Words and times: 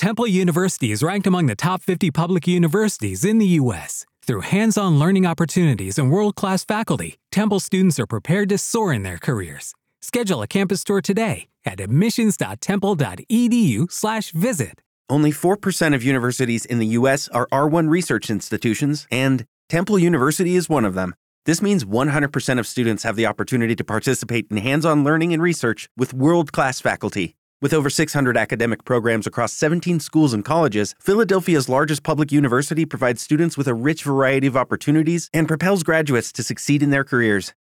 Temple 0.00 0.26
University 0.26 0.90
is 0.92 1.02
ranked 1.02 1.26
among 1.26 1.44
the 1.44 1.54
top 1.54 1.82
50 1.82 2.10
public 2.10 2.46
universities 2.46 3.22
in 3.22 3.36
the 3.36 3.44
U.S. 3.60 4.06
Through 4.22 4.40
hands 4.40 4.78
on 4.78 4.98
learning 4.98 5.26
opportunities 5.26 5.98
and 5.98 6.10
world 6.10 6.36
class 6.36 6.64
faculty, 6.64 7.18
Temple 7.30 7.60
students 7.60 8.00
are 8.00 8.06
prepared 8.06 8.48
to 8.48 8.56
soar 8.56 8.94
in 8.94 9.02
their 9.02 9.18
careers. 9.18 9.74
Schedule 10.00 10.40
a 10.40 10.46
campus 10.46 10.84
tour 10.84 11.02
today 11.02 11.48
at 11.66 11.80
admissions.temple.edu/slash 11.80 14.30
visit. 14.30 14.80
Only 15.10 15.32
4% 15.32 15.94
of 15.94 16.02
universities 16.02 16.64
in 16.64 16.78
the 16.78 16.86
U.S. 16.86 17.28
are 17.28 17.46
R1 17.52 17.90
research 17.90 18.30
institutions, 18.30 19.06
and 19.10 19.44
Temple 19.68 19.98
University 19.98 20.56
is 20.56 20.66
one 20.66 20.86
of 20.86 20.94
them. 20.94 21.14
This 21.44 21.60
means 21.60 21.84
100% 21.84 22.58
of 22.58 22.66
students 22.66 23.02
have 23.02 23.16
the 23.16 23.26
opportunity 23.26 23.76
to 23.76 23.84
participate 23.84 24.46
in 24.50 24.56
hands 24.56 24.86
on 24.86 25.04
learning 25.04 25.34
and 25.34 25.42
research 25.42 25.90
with 25.94 26.14
world 26.14 26.52
class 26.52 26.80
faculty. 26.80 27.36
With 27.62 27.74
over 27.74 27.90
600 27.90 28.38
academic 28.38 28.86
programs 28.86 29.26
across 29.26 29.52
17 29.52 30.00
schools 30.00 30.32
and 30.32 30.42
colleges, 30.42 30.94
Philadelphia's 30.98 31.68
largest 31.68 32.02
public 32.02 32.32
university 32.32 32.86
provides 32.86 33.20
students 33.20 33.58
with 33.58 33.68
a 33.68 33.74
rich 33.74 34.02
variety 34.02 34.46
of 34.46 34.56
opportunities 34.56 35.28
and 35.34 35.46
propels 35.46 35.82
graduates 35.82 36.32
to 36.32 36.42
succeed 36.42 36.82
in 36.82 36.88
their 36.88 37.04
careers. 37.04 37.52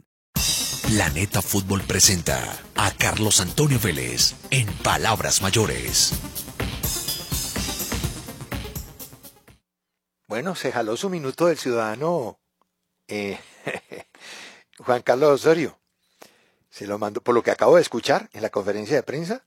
Planeta 0.83 1.41
Fútbol 1.41 1.79
presenta 1.87 2.59
a 2.75 2.91
Carlos 2.91 3.39
Antonio 3.39 3.79
Vélez 3.79 4.35
en 4.51 4.67
Palabras 4.83 5.41
Mayores. 5.41 6.11
Bueno, 10.27 10.55
se 10.55 10.73
jaló 10.73 10.97
su 10.97 11.09
minuto 11.09 11.47
del 11.47 11.57
ciudadano 11.57 12.42
eh, 13.07 13.39
Juan 14.79 15.01
Carlos 15.01 15.31
Osorio. 15.41 15.79
Se 16.69 16.87
lo 16.87 16.97
mandó, 16.97 17.21
por 17.21 17.35
lo 17.35 17.43
que 17.43 17.51
acabo 17.51 17.75
de 17.75 17.81
escuchar 17.81 18.29
en 18.33 18.41
la 18.41 18.49
conferencia 18.49 18.95
de 18.95 19.03
prensa, 19.03 19.43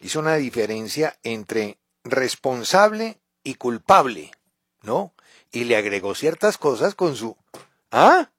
hizo 0.00 0.20
una 0.20 0.36
diferencia 0.36 1.18
entre 1.22 1.78
responsable 2.04 3.18
y 3.42 3.54
culpable, 3.54 4.30
¿no? 4.82 5.14
Y 5.50 5.64
le 5.64 5.76
agregó 5.76 6.14
ciertas 6.14 6.58
cosas 6.58 6.94
con 6.94 7.16
su, 7.16 7.36
¿ah? 7.90 8.30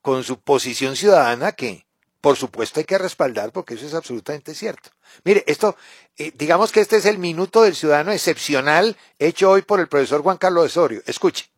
Con 0.00 0.24
su 0.24 0.40
posición 0.40 0.96
ciudadana 0.96 1.52
que, 1.52 1.86
por 2.20 2.36
supuesto, 2.36 2.80
hay 2.80 2.86
que 2.86 2.98
respaldar 2.98 3.52
porque 3.52 3.74
eso 3.74 3.86
es 3.86 3.94
absolutamente 3.94 4.54
cierto. 4.54 4.90
Mire, 5.24 5.44
esto, 5.46 5.76
eh, 6.16 6.32
digamos 6.34 6.72
que 6.72 6.80
este 6.80 6.96
es 6.96 7.04
el 7.04 7.18
minuto 7.18 7.62
del 7.62 7.76
ciudadano 7.76 8.12
excepcional 8.12 8.96
hecho 9.18 9.50
hoy 9.50 9.62
por 9.62 9.80
el 9.80 9.88
profesor 9.88 10.22
Juan 10.22 10.38
Carlos 10.38 10.66
Osorio. 10.66 11.02
Escuche. 11.06 11.51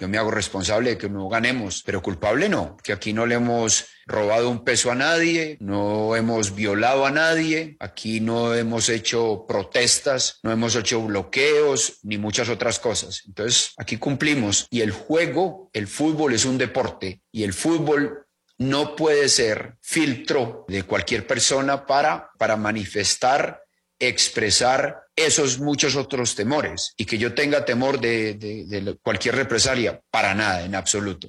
Yo 0.00 0.08
me 0.08 0.16
hago 0.16 0.30
responsable 0.30 0.90
de 0.90 0.98
que 0.98 1.10
no 1.10 1.28
ganemos, 1.28 1.82
pero 1.84 2.00
culpable 2.00 2.48
no, 2.48 2.78
que 2.82 2.94
aquí 2.94 3.12
no 3.12 3.26
le 3.26 3.34
hemos 3.34 3.84
robado 4.06 4.48
un 4.48 4.64
peso 4.64 4.90
a 4.90 4.94
nadie, 4.94 5.58
no 5.60 6.16
hemos 6.16 6.54
violado 6.54 7.04
a 7.04 7.10
nadie, 7.10 7.76
aquí 7.80 8.20
no 8.20 8.54
hemos 8.54 8.88
hecho 8.88 9.44
protestas, 9.46 10.40
no 10.42 10.50
hemos 10.50 10.74
hecho 10.74 11.02
bloqueos, 11.02 11.98
ni 12.02 12.16
muchas 12.16 12.48
otras 12.48 12.78
cosas. 12.78 13.24
Entonces, 13.26 13.74
aquí 13.76 13.98
cumplimos 13.98 14.66
y 14.70 14.80
el 14.80 14.90
juego, 14.90 15.68
el 15.74 15.86
fútbol 15.86 16.32
es 16.32 16.46
un 16.46 16.56
deporte 16.56 17.20
y 17.30 17.42
el 17.42 17.52
fútbol 17.52 18.26
no 18.56 18.96
puede 18.96 19.28
ser 19.28 19.76
filtro 19.82 20.64
de 20.68 20.82
cualquier 20.84 21.26
persona 21.26 21.84
para, 21.84 22.30
para 22.38 22.56
manifestar 22.56 23.62
expresar 24.00 25.06
esos 25.14 25.58
muchos 25.58 25.94
otros 25.94 26.34
temores 26.34 26.94
y 26.96 27.04
que 27.04 27.18
yo 27.18 27.34
tenga 27.34 27.64
temor 27.66 28.00
de, 28.00 28.98
cualquier 29.02 29.36
represalia, 29.36 30.00
para 30.10 30.34
nada, 30.34 30.64
en 30.64 30.74
absoluto. 30.74 31.28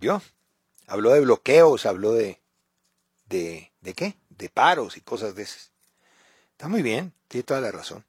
Yo 0.00 0.22
habló 0.86 1.12
de 1.12 1.20
bloqueos, 1.20 1.84
habló 1.84 2.14
de, 2.14 2.40
de, 3.26 3.70
de 3.82 3.92
qué, 3.94 4.16
de 4.30 4.48
paros 4.48 4.96
y 4.96 5.02
cosas 5.02 5.34
de 5.34 5.42
esas. 5.42 5.70
Está 6.52 6.68
muy 6.68 6.82
bien, 6.82 7.12
tiene 7.28 7.44
toda 7.44 7.60
la 7.60 7.70
razón. 7.70 8.04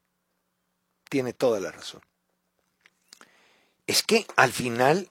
Tiene 1.10 1.34
toda 1.34 1.60
la 1.60 1.72
razón. 1.72 2.02
Es 3.88 4.04
que 4.04 4.26
al 4.38 4.54
final, 4.54 5.10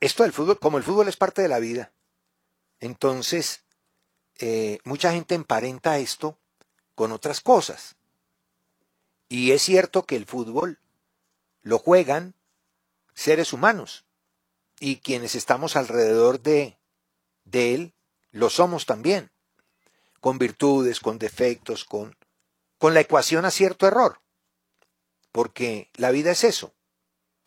esto 0.00 0.24
del 0.24 0.34
fútbol, 0.34 0.58
como 0.58 0.76
el 0.76 0.84
fútbol 0.84 1.08
es 1.08 1.16
parte 1.16 1.40
de 1.40 1.48
la 1.48 1.58
vida, 1.58 1.90
entonces 2.80 3.62
eh, 4.38 4.78
mucha 4.84 5.12
gente 5.12 5.34
emparenta 5.34 5.98
esto 5.98 6.38
con 6.94 7.12
otras 7.12 7.40
cosas. 7.40 7.96
Y 9.28 9.52
es 9.52 9.62
cierto 9.62 10.04
que 10.04 10.16
el 10.16 10.26
fútbol 10.26 10.78
lo 11.62 11.78
juegan 11.78 12.34
seres 13.14 13.52
humanos 13.52 14.04
y 14.80 14.96
quienes 14.96 15.34
estamos 15.34 15.76
alrededor 15.76 16.40
de, 16.40 16.78
él 17.52 17.92
lo 18.30 18.48
somos 18.48 18.86
también, 18.86 19.30
con 20.20 20.38
virtudes, 20.38 21.00
con 21.00 21.18
defectos, 21.18 21.84
con, 21.84 22.16
con 22.78 22.94
la 22.94 23.00
ecuación 23.00 23.44
a 23.44 23.50
cierto 23.50 23.86
error, 23.86 24.20
porque 25.32 25.90
la 25.94 26.10
vida 26.10 26.30
es 26.30 26.44
eso, 26.44 26.72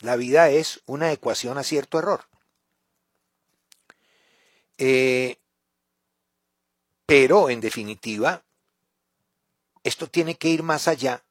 la 0.01 0.17
vida 0.17 0.49
es 0.49 0.81
una 0.85 1.11
ecuación 1.11 1.57
a 1.57 1.63
cierto 1.63 1.99
error. 1.99 2.25
Eh, 4.77 5.40
pero, 7.11 7.49
en 7.49 7.59
definitiva, 7.59 8.41
esto 9.83 10.07
tiene 10.07 10.35
que 10.35 10.47
ir 10.47 10.63
más 10.63 10.87
allá 10.87 11.25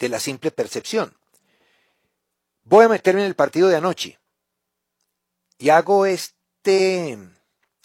de 0.00 0.08
la 0.08 0.18
simple 0.18 0.50
percepción. 0.50 1.16
Voy 2.64 2.84
a 2.84 2.88
meterme 2.88 3.20
en 3.20 3.28
el 3.28 3.36
partido 3.36 3.68
de 3.68 3.76
anoche 3.76 4.18
y 5.58 5.68
hago 5.68 6.06
este, 6.06 7.16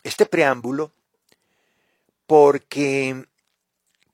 este 0.02 0.26
preámbulo 0.26 0.92
porque 2.26 3.28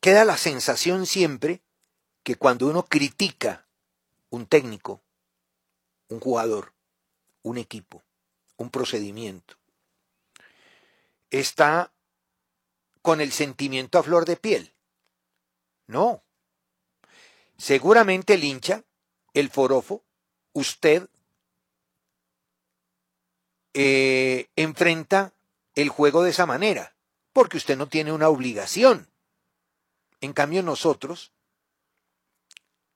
queda 0.02 0.26
la 0.26 0.36
sensación 0.36 1.06
siempre 1.06 1.62
que 2.24 2.36
cuando 2.36 2.68
uno 2.68 2.84
critica 2.84 3.66
un 4.32 4.48
técnico, 4.48 5.02
un 6.10 6.20
jugador, 6.20 6.74
un 7.42 7.58
equipo, 7.58 8.04
un 8.58 8.70
procedimiento, 8.70 9.56
está 11.30 11.93
con 13.04 13.22
el 13.22 13.32
sentimiento 13.32 14.00
a 14.00 14.04
flor 14.04 14.26
de 14.26 14.38
piel. 14.38 14.74
No. 15.86 16.24
Seguramente 17.58 18.34
el 18.34 18.44
hincha, 18.44 18.84
el 19.34 19.50
forofo, 19.50 20.04
usted 20.54 21.08
eh, 23.74 24.48
enfrenta 24.56 25.34
el 25.76 25.90
juego 25.90 26.24
de 26.24 26.30
esa 26.32 26.46
manera, 26.46 26.96
porque 27.34 27.58
usted 27.58 27.78
no 27.78 27.88
tiene 27.88 28.14
una 28.14 28.30
obligación. 28.30 29.10
En 30.22 30.32
cambio 30.32 30.64
nosotros, 30.64 31.34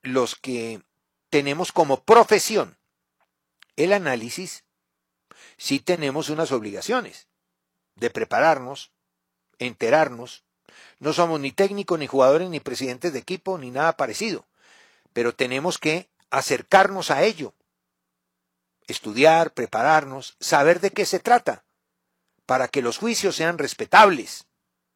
los 0.04 0.36
que 0.36 0.82
tenemos 1.30 1.74
como 1.74 2.04
profesión 2.04 2.78
el 3.76 3.92
análisis, 3.92 4.64
sí 5.58 5.80
tenemos 5.80 6.30
unas 6.30 6.54
obligaciones 6.54 7.28
de 7.96 8.10
prepararnos, 8.10 8.92
enterarnos. 9.60 10.44
No 11.00 11.14
somos 11.14 11.40
ni 11.40 11.52
técnicos, 11.52 12.00
ni 12.00 12.08
jugadores, 12.08 12.50
ni 12.50 12.60
presidentes 12.60 13.14
de 13.14 13.20
equipo, 13.20 13.58
ni 13.58 13.72
nada 13.72 13.98
parecido. 13.98 14.46
Pero 15.14 15.34
tenemos 15.36 15.78
que 15.78 16.10
acercarnos 16.30 17.12
a 17.12 17.24
ello. 17.24 17.54
Estudiar, 18.88 19.52
prepararnos, 19.54 20.36
saber 20.40 20.80
de 20.80 20.92
qué 20.92 21.06
se 21.06 21.20
trata, 21.20 21.64
para 22.46 22.68
que 22.68 22.82
los 22.82 22.98
juicios 22.98 23.36
sean 23.36 23.58
respetables, 23.58 24.46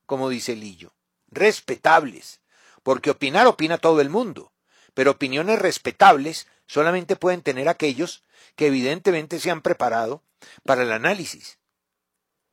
como 0.06 0.30
dice 0.30 0.56
Lillo. 0.56 0.94
Respetables. 1.28 2.40
Porque 2.84 3.12
opinar 3.12 3.48
opina 3.48 3.78
todo 3.78 4.02
el 4.02 4.10
mundo. 4.10 4.52
Pero 4.94 5.12
opiniones 5.12 5.60
respetables 5.60 6.48
solamente 6.66 7.16
pueden 7.16 7.42
tener 7.42 7.70
aquellos 7.70 8.24
que 8.56 8.68
evidentemente 8.68 9.40
se 9.40 9.52
han 9.52 9.62
preparado 9.62 10.24
para 10.66 10.84
el 10.84 10.92
análisis. 10.92 11.60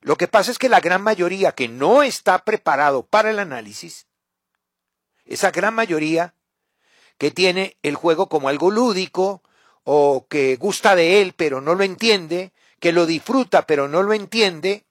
Lo 0.01 0.17
que 0.17 0.29
pasa 0.29 0.51
es 0.51 0.59
que 0.59 0.69
la 0.69 0.81
gran 0.81 1.03
mayoría 1.03 1.53
que 1.53 1.69
no 1.69 2.03
está 2.03 2.45
preparado 2.45 3.05
para 3.05 3.31
el 3.31 3.39
análisis, 3.39 4.07
esa 5.25 5.51
gran 5.51 5.75
mayoría 5.75 6.35
que 7.19 7.31
tiene 7.31 7.77
el 7.83 7.97
juego 7.97 8.29
como 8.29 8.49
algo 8.49 8.71
lúdico 8.71 9.43
o 9.85 10.27
que 10.29 10.57
gusta 10.57 10.95
de 10.95 11.21
él 11.21 11.35
pero 11.37 11.61
no 11.61 11.75
lo 11.75 11.83
entiende, 11.83 12.53
que 12.81 12.93
lo 12.93 13.07
disfruta 13.07 13.67
pero 13.67 13.89
no 13.89 14.03
lo 14.03 14.13
entiende, 14.13 14.85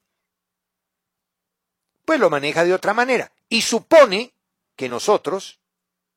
pues 2.04 2.20
lo 2.20 2.30
maneja 2.30 2.64
de 2.64 2.74
otra 2.74 2.94
manera 2.94 3.32
y 3.50 3.62
supone 3.62 4.34
que 4.76 4.90
nosotros, 4.90 5.60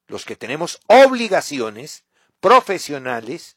los 0.06 0.24
que 0.24 0.36
tenemos 0.36 0.80
obligaciones 0.86 2.04
profesionales, 2.40 3.56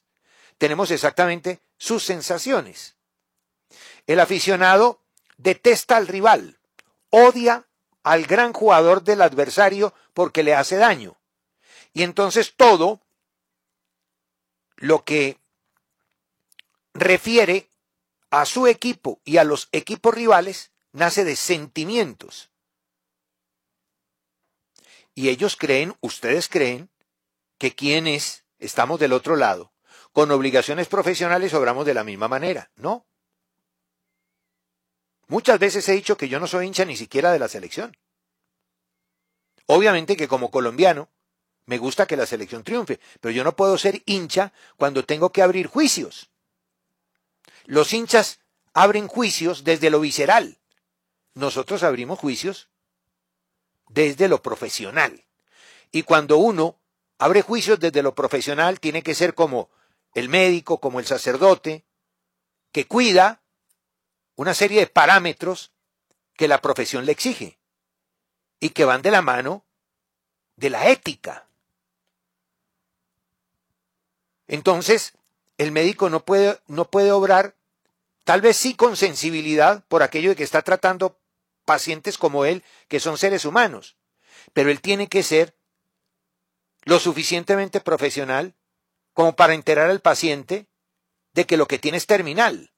tenemos 0.58 0.90
exactamente 0.90 1.60
sus 1.76 2.04
sensaciones. 2.04 2.96
El 4.06 4.20
aficionado 4.20 5.03
detesta 5.44 5.98
al 5.98 6.08
rival, 6.08 6.58
odia 7.10 7.68
al 8.02 8.24
gran 8.24 8.52
jugador 8.52 9.04
del 9.04 9.20
adversario 9.20 9.94
porque 10.14 10.42
le 10.42 10.54
hace 10.54 10.76
daño. 10.76 11.16
Y 11.92 12.02
entonces 12.02 12.54
todo 12.56 13.00
lo 14.76 15.04
que 15.04 15.38
refiere 16.94 17.68
a 18.30 18.46
su 18.46 18.66
equipo 18.66 19.20
y 19.24 19.36
a 19.36 19.44
los 19.44 19.68
equipos 19.70 20.14
rivales 20.14 20.72
nace 20.92 21.24
de 21.24 21.36
sentimientos. 21.36 22.50
Y 25.14 25.28
ellos 25.28 25.56
creen, 25.56 25.94
ustedes 26.00 26.48
creen, 26.48 26.90
que 27.58 27.74
quienes 27.74 28.44
estamos 28.58 28.98
del 28.98 29.12
otro 29.12 29.36
lado, 29.36 29.72
con 30.12 30.30
obligaciones 30.30 30.88
profesionales, 30.88 31.52
obramos 31.52 31.84
de 31.86 31.94
la 31.94 32.02
misma 32.02 32.28
manera. 32.28 32.70
No. 32.76 33.06
Muchas 35.28 35.58
veces 35.58 35.88
he 35.88 35.92
dicho 35.92 36.16
que 36.16 36.28
yo 36.28 36.38
no 36.38 36.46
soy 36.46 36.66
hincha 36.66 36.84
ni 36.84 36.96
siquiera 36.96 37.32
de 37.32 37.38
la 37.38 37.48
selección. 37.48 37.96
Obviamente 39.66 40.16
que 40.16 40.28
como 40.28 40.50
colombiano 40.50 41.08
me 41.66 41.78
gusta 41.78 42.06
que 42.06 42.16
la 42.16 42.26
selección 42.26 42.62
triunfe, 42.62 43.00
pero 43.20 43.32
yo 43.32 43.42
no 43.44 43.56
puedo 43.56 43.78
ser 43.78 44.02
hincha 44.04 44.52
cuando 44.76 45.04
tengo 45.04 45.32
que 45.32 45.42
abrir 45.42 45.66
juicios. 45.66 46.30
Los 47.64 47.92
hinchas 47.94 48.40
abren 48.74 49.08
juicios 49.08 49.64
desde 49.64 49.88
lo 49.88 50.00
visceral. 50.00 50.58
Nosotros 51.32 51.82
abrimos 51.82 52.18
juicios 52.18 52.68
desde 53.88 54.28
lo 54.28 54.42
profesional. 54.42 55.24
Y 55.90 56.02
cuando 56.02 56.36
uno 56.36 56.78
abre 57.18 57.40
juicios 57.40 57.80
desde 57.80 58.02
lo 58.02 58.14
profesional, 58.14 58.80
tiene 58.80 59.02
que 59.02 59.14
ser 59.14 59.34
como 59.34 59.70
el 60.12 60.28
médico, 60.28 60.78
como 60.80 61.00
el 61.00 61.06
sacerdote, 61.06 61.84
que 62.72 62.86
cuida 62.86 63.43
una 64.36 64.54
serie 64.54 64.80
de 64.80 64.86
parámetros 64.86 65.72
que 66.34 66.48
la 66.48 66.60
profesión 66.60 67.06
le 67.06 67.12
exige 67.12 67.58
y 68.60 68.70
que 68.70 68.84
van 68.84 69.02
de 69.02 69.10
la 69.10 69.22
mano 69.22 69.64
de 70.56 70.70
la 70.70 70.88
ética. 70.88 71.46
Entonces, 74.46 75.14
el 75.58 75.72
médico 75.72 76.10
no 76.10 76.24
puede, 76.24 76.60
no 76.66 76.90
puede 76.90 77.12
obrar, 77.12 77.56
tal 78.24 78.40
vez 78.40 78.56
sí 78.56 78.74
con 78.74 78.96
sensibilidad 78.96 79.84
por 79.88 80.02
aquello 80.02 80.30
de 80.30 80.36
que 80.36 80.44
está 80.44 80.62
tratando 80.62 81.18
pacientes 81.64 82.18
como 82.18 82.44
él, 82.44 82.62
que 82.88 83.00
son 83.00 83.16
seres 83.16 83.44
humanos, 83.44 83.96
pero 84.52 84.70
él 84.70 84.80
tiene 84.80 85.08
que 85.08 85.22
ser 85.22 85.56
lo 86.82 86.98
suficientemente 86.98 87.80
profesional 87.80 88.54
como 89.14 89.34
para 89.36 89.54
enterar 89.54 89.88
al 89.88 90.00
paciente 90.00 90.66
de 91.32 91.46
que 91.46 91.56
lo 91.56 91.66
que 91.66 91.78
tiene 91.78 91.96
es 91.96 92.06
terminal 92.06 92.73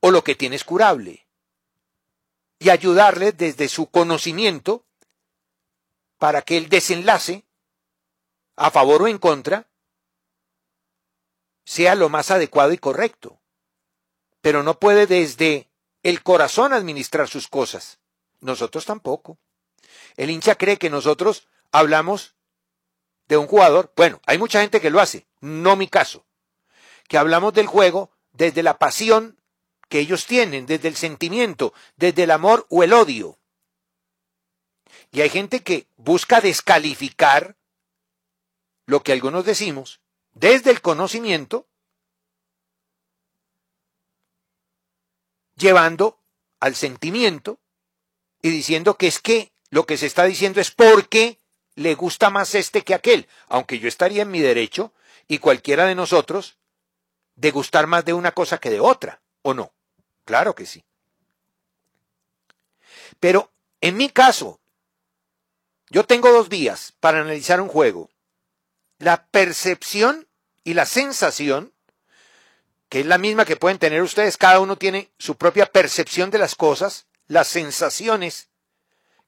o 0.00 0.10
lo 0.10 0.24
que 0.24 0.34
tiene 0.34 0.56
es 0.56 0.64
curable 0.64 1.26
y 2.60 2.68
ayudarle 2.68 3.32
desde 3.32 3.68
su 3.68 3.90
conocimiento 3.90 4.84
para 6.18 6.42
que 6.42 6.58
el 6.58 6.68
desenlace, 6.68 7.46
a 8.56 8.70
favor 8.70 9.02
o 9.02 9.08
en 9.08 9.18
contra, 9.18 9.70
sea 11.64 11.94
lo 11.94 12.10
más 12.10 12.30
adecuado 12.30 12.72
y 12.72 12.78
correcto. 12.78 13.40
Pero 14.42 14.62
no 14.62 14.78
puede 14.78 15.06
desde 15.06 15.70
el 16.02 16.22
corazón 16.22 16.74
administrar 16.74 17.28
sus 17.28 17.48
cosas. 17.48 17.98
Nosotros 18.40 18.84
tampoco. 18.84 19.38
El 20.16 20.30
hincha 20.30 20.56
cree 20.56 20.78
que 20.78 20.90
nosotros 20.90 21.48
hablamos 21.72 22.34
de 23.28 23.38
un 23.38 23.46
jugador. 23.46 23.92
Bueno, 23.96 24.20
hay 24.26 24.36
mucha 24.36 24.60
gente 24.60 24.80
que 24.82 24.90
lo 24.90 25.00
hace, 25.00 25.26
no 25.40 25.76
mi 25.76 25.88
caso. 25.88 26.26
Que 27.08 27.16
hablamos 27.16 27.54
del 27.54 27.66
juego 27.66 28.10
desde 28.32 28.62
la 28.62 28.78
pasión 28.78 29.39
que 29.90 29.98
ellos 29.98 30.24
tienen, 30.24 30.64
desde 30.64 30.88
el 30.88 30.96
sentimiento, 30.96 31.74
desde 31.96 32.22
el 32.22 32.30
amor 32.30 32.66
o 32.70 32.82
el 32.82 32.94
odio. 32.94 33.38
Y 35.10 35.20
hay 35.20 35.28
gente 35.28 35.60
que 35.60 35.88
busca 35.96 36.40
descalificar 36.40 37.56
lo 38.86 39.02
que 39.02 39.12
algunos 39.12 39.44
decimos 39.44 40.00
desde 40.32 40.70
el 40.70 40.80
conocimiento, 40.80 41.66
llevando 45.56 46.18
al 46.60 46.76
sentimiento 46.76 47.58
y 48.42 48.50
diciendo 48.50 48.96
que 48.96 49.08
es 49.08 49.18
que 49.18 49.52
lo 49.70 49.86
que 49.86 49.98
se 49.98 50.06
está 50.06 50.24
diciendo 50.24 50.60
es 50.60 50.70
porque 50.70 51.38
le 51.74 51.96
gusta 51.96 52.30
más 52.30 52.54
este 52.54 52.82
que 52.82 52.94
aquel, 52.94 53.28
aunque 53.48 53.80
yo 53.80 53.88
estaría 53.88 54.22
en 54.22 54.30
mi 54.30 54.40
derecho 54.40 54.92
y 55.26 55.38
cualquiera 55.38 55.86
de 55.86 55.96
nosotros 55.96 56.58
de 57.34 57.50
gustar 57.50 57.88
más 57.88 58.04
de 58.04 58.12
una 58.12 58.32
cosa 58.32 58.58
que 58.58 58.70
de 58.70 58.80
otra, 58.80 59.20
¿o 59.42 59.52
no? 59.52 59.72
Claro 60.30 60.54
que 60.54 60.64
sí. 60.64 60.84
Pero 63.18 63.50
en 63.80 63.96
mi 63.96 64.10
caso, 64.10 64.60
yo 65.88 66.04
tengo 66.04 66.30
dos 66.30 66.48
días 66.48 66.94
para 67.00 67.18
analizar 67.18 67.60
un 67.60 67.66
juego. 67.66 68.10
La 68.98 69.26
percepción 69.26 70.28
y 70.62 70.74
la 70.74 70.86
sensación, 70.86 71.72
que 72.88 73.00
es 73.00 73.06
la 73.06 73.18
misma 73.18 73.44
que 73.44 73.56
pueden 73.56 73.80
tener 73.80 74.02
ustedes, 74.02 74.36
cada 74.36 74.60
uno 74.60 74.76
tiene 74.76 75.10
su 75.18 75.34
propia 75.34 75.66
percepción 75.66 76.30
de 76.30 76.38
las 76.38 76.54
cosas, 76.54 77.08
las 77.26 77.48
sensaciones 77.48 78.50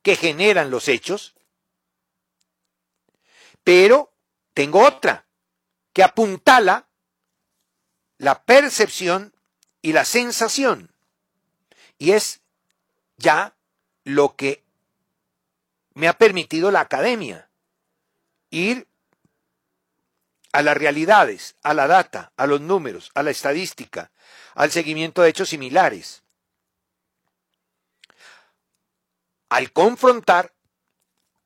que 0.02 0.14
generan 0.14 0.70
los 0.70 0.86
hechos, 0.86 1.34
pero 3.64 4.12
tengo 4.54 4.86
otra 4.86 5.26
que 5.92 6.04
apuntala 6.04 6.86
la 8.18 8.44
percepción 8.44 9.34
y 9.82 9.92
la 9.92 10.04
sensación. 10.04 10.91
Y 12.02 12.14
es 12.14 12.40
ya 13.16 13.54
lo 14.02 14.34
que 14.34 14.64
me 15.94 16.08
ha 16.08 16.14
permitido 16.14 16.72
la 16.72 16.80
academia, 16.80 17.48
ir 18.50 18.88
a 20.50 20.62
las 20.62 20.76
realidades, 20.76 21.54
a 21.62 21.74
la 21.74 21.86
data, 21.86 22.32
a 22.36 22.48
los 22.48 22.60
números, 22.60 23.12
a 23.14 23.22
la 23.22 23.30
estadística, 23.30 24.10
al 24.56 24.72
seguimiento 24.72 25.22
de 25.22 25.28
hechos 25.28 25.50
similares. 25.50 26.24
Al 29.48 29.70
confrontar 29.70 30.52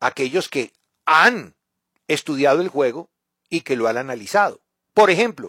a 0.01 0.07
aquellos 0.07 0.49
que 0.49 0.73
han 1.05 1.55
estudiado 2.09 2.63
el 2.63 2.69
juego 2.69 3.11
y 3.51 3.61
que 3.61 3.77
lo 3.77 3.89
han 3.89 3.99
analizado. 3.99 4.63
Por 4.95 5.11
ejemplo, 5.11 5.49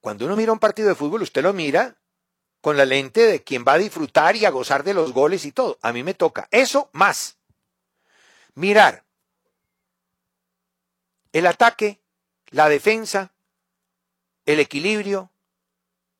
cuando 0.00 0.26
uno 0.26 0.36
mira 0.36 0.52
un 0.52 0.60
partido 0.60 0.90
de 0.90 0.94
fútbol, 0.94 1.22
usted 1.22 1.42
lo 1.42 1.52
mira 1.52 1.96
con 2.64 2.78
la 2.78 2.86
lente 2.86 3.26
de 3.26 3.42
quien 3.42 3.62
va 3.62 3.74
a 3.74 3.78
disfrutar 3.78 4.36
y 4.36 4.46
a 4.46 4.50
gozar 4.50 4.84
de 4.84 4.94
los 4.94 5.12
goles 5.12 5.44
y 5.44 5.52
todo. 5.52 5.78
A 5.82 5.92
mí 5.92 6.02
me 6.02 6.14
toca 6.14 6.48
eso 6.50 6.88
más. 6.94 7.36
Mirar 8.54 9.04
el 11.32 11.46
ataque, 11.46 12.00
la 12.48 12.70
defensa, 12.70 13.34
el 14.46 14.60
equilibrio 14.60 15.30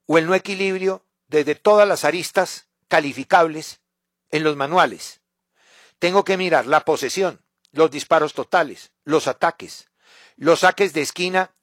o 0.05 0.19
el 0.19 0.27
no 0.27 0.35
equilibrio 0.35 1.07
desde 1.29 1.55
todas 1.55 1.89
las 1.89 2.05
aristas 2.05 2.69
calificables 2.89 3.81
en 4.29 4.45
los 4.45 4.55
manuales. 4.55 5.23
Tengo 5.99 6.25
que 6.25 6.37
mirar 6.37 6.67
la 6.67 6.85
posesión, 6.85 7.41
los 7.73 7.91
disparos 7.91 8.35
totales, 8.35 8.93
los 9.05 9.29
ataques, 9.29 9.89
los 10.37 10.61
saques 10.61 10.93
de 10.93 11.01
esquina, 11.01 11.55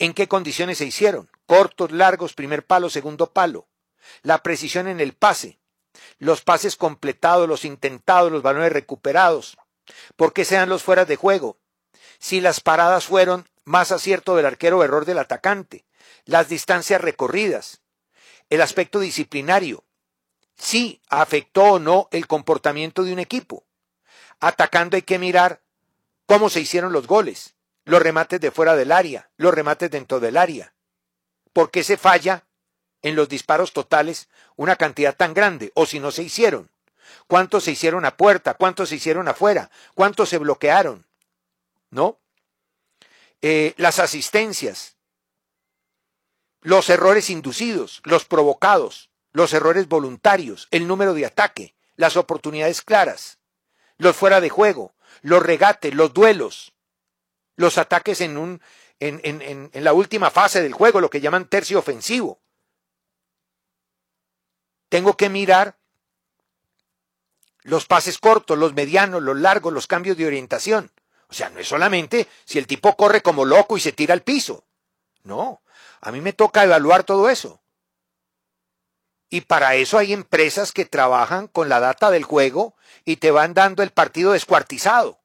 en 0.00 0.12
qué 0.12 0.26
condiciones 0.26 0.78
se 0.78 0.86
hicieron, 0.86 1.30
cortos, 1.46 1.92
largos, 1.92 2.34
primer 2.34 2.66
palo, 2.66 2.90
segundo 2.90 3.32
palo, 3.32 3.68
la 4.22 4.42
precisión 4.42 4.88
en 4.88 5.00
el 5.00 5.14
pase, 5.14 5.60
los 6.18 6.42
pases 6.42 6.76
completados, 6.76 7.48
los 7.48 7.64
intentados, 7.64 8.32
los 8.32 8.42
balones 8.42 8.72
recuperados, 8.72 9.56
por 10.16 10.32
qué 10.32 10.44
sean 10.44 10.68
los 10.68 10.82
fueras 10.82 11.08
de 11.08 11.16
juego, 11.16 11.58
si 12.18 12.40
las 12.40 12.60
paradas 12.60 13.06
fueron 13.06 13.48
más 13.64 13.92
acierto 13.92 14.36
del 14.36 14.46
arquero 14.46 14.78
o 14.78 14.84
error 14.84 15.04
del 15.04 15.18
atacante, 15.18 15.86
las 16.24 16.48
distancias 16.48 17.00
recorridas, 17.00 17.82
el 18.48 18.60
aspecto 18.60 19.00
disciplinario, 19.00 19.84
si 20.56 21.00
afectó 21.08 21.64
o 21.64 21.78
no 21.78 22.08
el 22.12 22.26
comportamiento 22.26 23.02
de 23.02 23.12
un 23.12 23.18
equipo. 23.18 23.66
Atacando 24.40 24.96
hay 24.96 25.02
que 25.02 25.18
mirar 25.18 25.62
cómo 26.26 26.50
se 26.50 26.60
hicieron 26.60 26.92
los 26.92 27.06
goles, 27.06 27.56
los 27.84 28.02
remates 28.02 28.40
de 28.40 28.50
fuera 28.50 28.76
del 28.76 28.92
área, 28.92 29.30
los 29.36 29.54
remates 29.54 29.90
dentro 29.90 30.20
del 30.20 30.36
área. 30.36 30.74
¿Por 31.52 31.70
qué 31.70 31.82
se 31.82 31.96
falla 31.96 32.46
en 33.02 33.16
los 33.16 33.28
disparos 33.28 33.72
totales 33.72 34.28
una 34.56 34.76
cantidad 34.76 35.14
tan 35.14 35.34
grande? 35.34 35.72
O 35.74 35.86
si 35.86 36.00
no 36.00 36.10
se 36.10 36.22
hicieron. 36.22 36.70
¿Cuántos 37.26 37.64
se 37.64 37.72
hicieron 37.72 38.04
a 38.04 38.16
puerta? 38.16 38.54
¿Cuántos 38.54 38.88
se 38.88 38.96
hicieron 38.96 39.28
afuera? 39.28 39.70
¿Cuántos 39.94 40.28
se 40.28 40.38
bloquearon? 40.38 41.04
¿no? 41.92 42.18
Eh, 43.42 43.74
las 43.76 44.00
asistencias, 44.00 44.96
los 46.62 46.90
errores 46.90 47.30
inducidos, 47.30 48.00
los 48.04 48.24
provocados, 48.24 49.10
los 49.32 49.52
errores 49.52 49.88
voluntarios, 49.88 50.68
el 50.70 50.88
número 50.88 51.14
de 51.14 51.26
ataque, 51.26 51.74
las 51.96 52.16
oportunidades 52.16 52.82
claras, 52.82 53.38
los 53.98 54.16
fuera 54.16 54.40
de 54.40 54.48
juego, 54.48 54.94
los 55.20 55.42
regates, 55.42 55.94
los 55.94 56.14
duelos, 56.14 56.72
los 57.56 57.78
ataques 57.78 58.20
en, 58.20 58.36
un, 58.36 58.62
en, 58.98 59.20
en, 59.22 59.70
en 59.72 59.84
la 59.84 59.92
última 59.92 60.30
fase 60.30 60.62
del 60.62 60.72
juego, 60.72 61.00
lo 61.00 61.10
que 61.10 61.20
llaman 61.20 61.48
tercio 61.48 61.78
ofensivo. 61.78 62.40
Tengo 64.92 65.16
que 65.16 65.30
mirar 65.30 65.78
los 67.62 67.86
pases 67.86 68.18
cortos, 68.18 68.58
los 68.58 68.74
medianos, 68.74 69.22
los 69.22 69.38
largos, 69.38 69.72
los 69.72 69.86
cambios 69.86 70.18
de 70.18 70.26
orientación. 70.26 70.92
O 71.28 71.32
sea, 71.32 71.48
no 71.48 71.60
es 71.60 71.66
solamente 71.66 72.28
si 72.44 72.58
el 72.58 72.66
tipo 72.66 72.94
corre 72.94 73.22
como 73.22 73.46
loco 73.46 73.78
y 73.78 73.80
se 73.80 73.92
tira 73.92 74.12
al 74.12 74.20
piso. 74.20 74.66
No, 75.24 75.62
A 76.02 76.12
mí 76.12 76.20
me 76.20 76.34
toca 76.34 76.62
evaluar 76.62 77.04
todo 77.04 77.30
eso. 77.30 77.62
Y 79.30 79.40
para 79.40 79.76
eso 79.76 79.96
hay 79.96 80.12
empresas 80.12 80.72
que 80.72 80.84
trabajan 80.84 81.48
con 81.48 81.70
la 81.70 81.80
data 81.80 82.10
del 82.10 82.24
juego 82.24 82.76
y 83.06 83.16
te 83.16 83.30
van 83.30 83.54
dando 83.54 83.82
el 83.82 83.92
partido 83.92 84.32
descuartizado. 84.32 85.20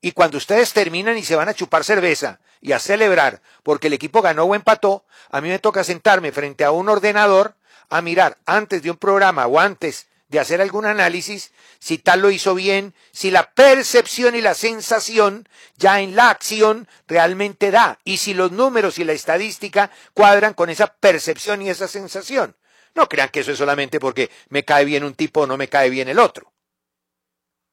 Y 0.00 0.10
cuando 0.10 0.38
ustedes 0.38 0.72
terminan 0.72 1.16
y 1.16 1.22
se 1.22 1.36
van 1.36 1.48
a 1.48 1.54
chupar 1.54 1.84
cerveza 1.84 2.40
y 2.60 2.72
a 2.72 2.80
celebrar 2.80 3.42
porque 3.62 3.86
el 3.86 3.92
equipo 3.92 4.22
ganó 4.22 4.42
o 4.42 4.56
empató, 4.56 5.04
a 5.30 5.40
mí 5.40 5.48
me 5.48 5.60
toca 5.60 5.84
sentarme 5.84 6.32
frente 6.32 6.64
a 6.64 6.72
un 6.72 6.88
ordenador 6.88 7.54
a 7.90 8.00
mirar 8.00 8.38
antes 8.46 8.82
de 8.82 8.90
un 8.90 8.96
programa 8.96 9.46
o 9.46 9.60
antes 9.60 10.06
de 10.28 10.38
hacer 10.38 10.60
algún 10.60 10.86
análisis 10.86 11.52
si 11.80 11.98
tal 11.98 12.20
lo 12.20 12.30
hizo 12.30 12.54
bien, 12.54 12.94
si 13.10 13.30
la 13.30 13.50
percepción 13.50 14.36
y 14.36 14.40
la 14.40 14.54
sensación 14.54 15.48
ya 15.76 16.00
en 16.00 16.14
la 16.14 16.30
acción 16.30 16.88
realmente 17.08 17.70
da 17.72 17.98
y 18.04 18.18
si 18.18 18.32
los 18.32 18.52
números 18.52 18.98
y 18.98 19.04
la 19.04 19.12
estadística 19.12 19.90
cuadran 20.14 20.54
con 20.54 20.70
esa 20.70 20.86
percepción 20.86 21.62
y 21.62 21.68
esa 21.68 21.88
sensación. 21.88 22.56
No 22.94 23.08
crean 23.08 23.28
que 23.28 23.40
eso 23.40 23.52
es 23.52 23.58
solamente 23.58 23.98
porque 23.98 24.30
me 24.48 24.64
cae 24.64 24.84
bien 24.84 25.04
un 25.04 25.14
tipo 25.14 25.42
o 25.42 25.46
no 25.46 25.56
me 25.56 25.68
cae 25.68 25.90
bien 25.90 26.08
el 26.08 26.18
otro. 26.18 26.52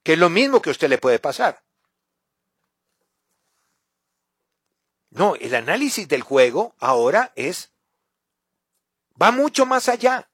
Que 0.03 0.13
es 0.13 0.19
lo 0.19 0.29
mismo 0.29 0.61
que 0.61 0.69
a 0.69 0.71
usted 0.71 0.89
le 0.89 0.97
puede 0.97 1.19
pasar. 1.19 1.61
No, 5.09 5.35
el 5.35 5.55
análisis 5.55 6.07
del 6.07 6.21
juego 6.21 6.75
ahora 6.79 7.31
es, 7.35 7.71
va 9.21 9.31
mucho 9.31 9.65
más 9.65 9.89
allá 9.89 10.29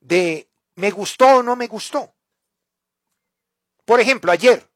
de 0.00 0.48
me 0.76 0.90
gustó 0.90 1.38
o 1.38 1.42
no 1.42 1.56
me 1.56 1.66
gustó. 1.66 2.14
Por 3.84 4.00
ejemplo, 4.00 4.32
ayer 4.32 4.68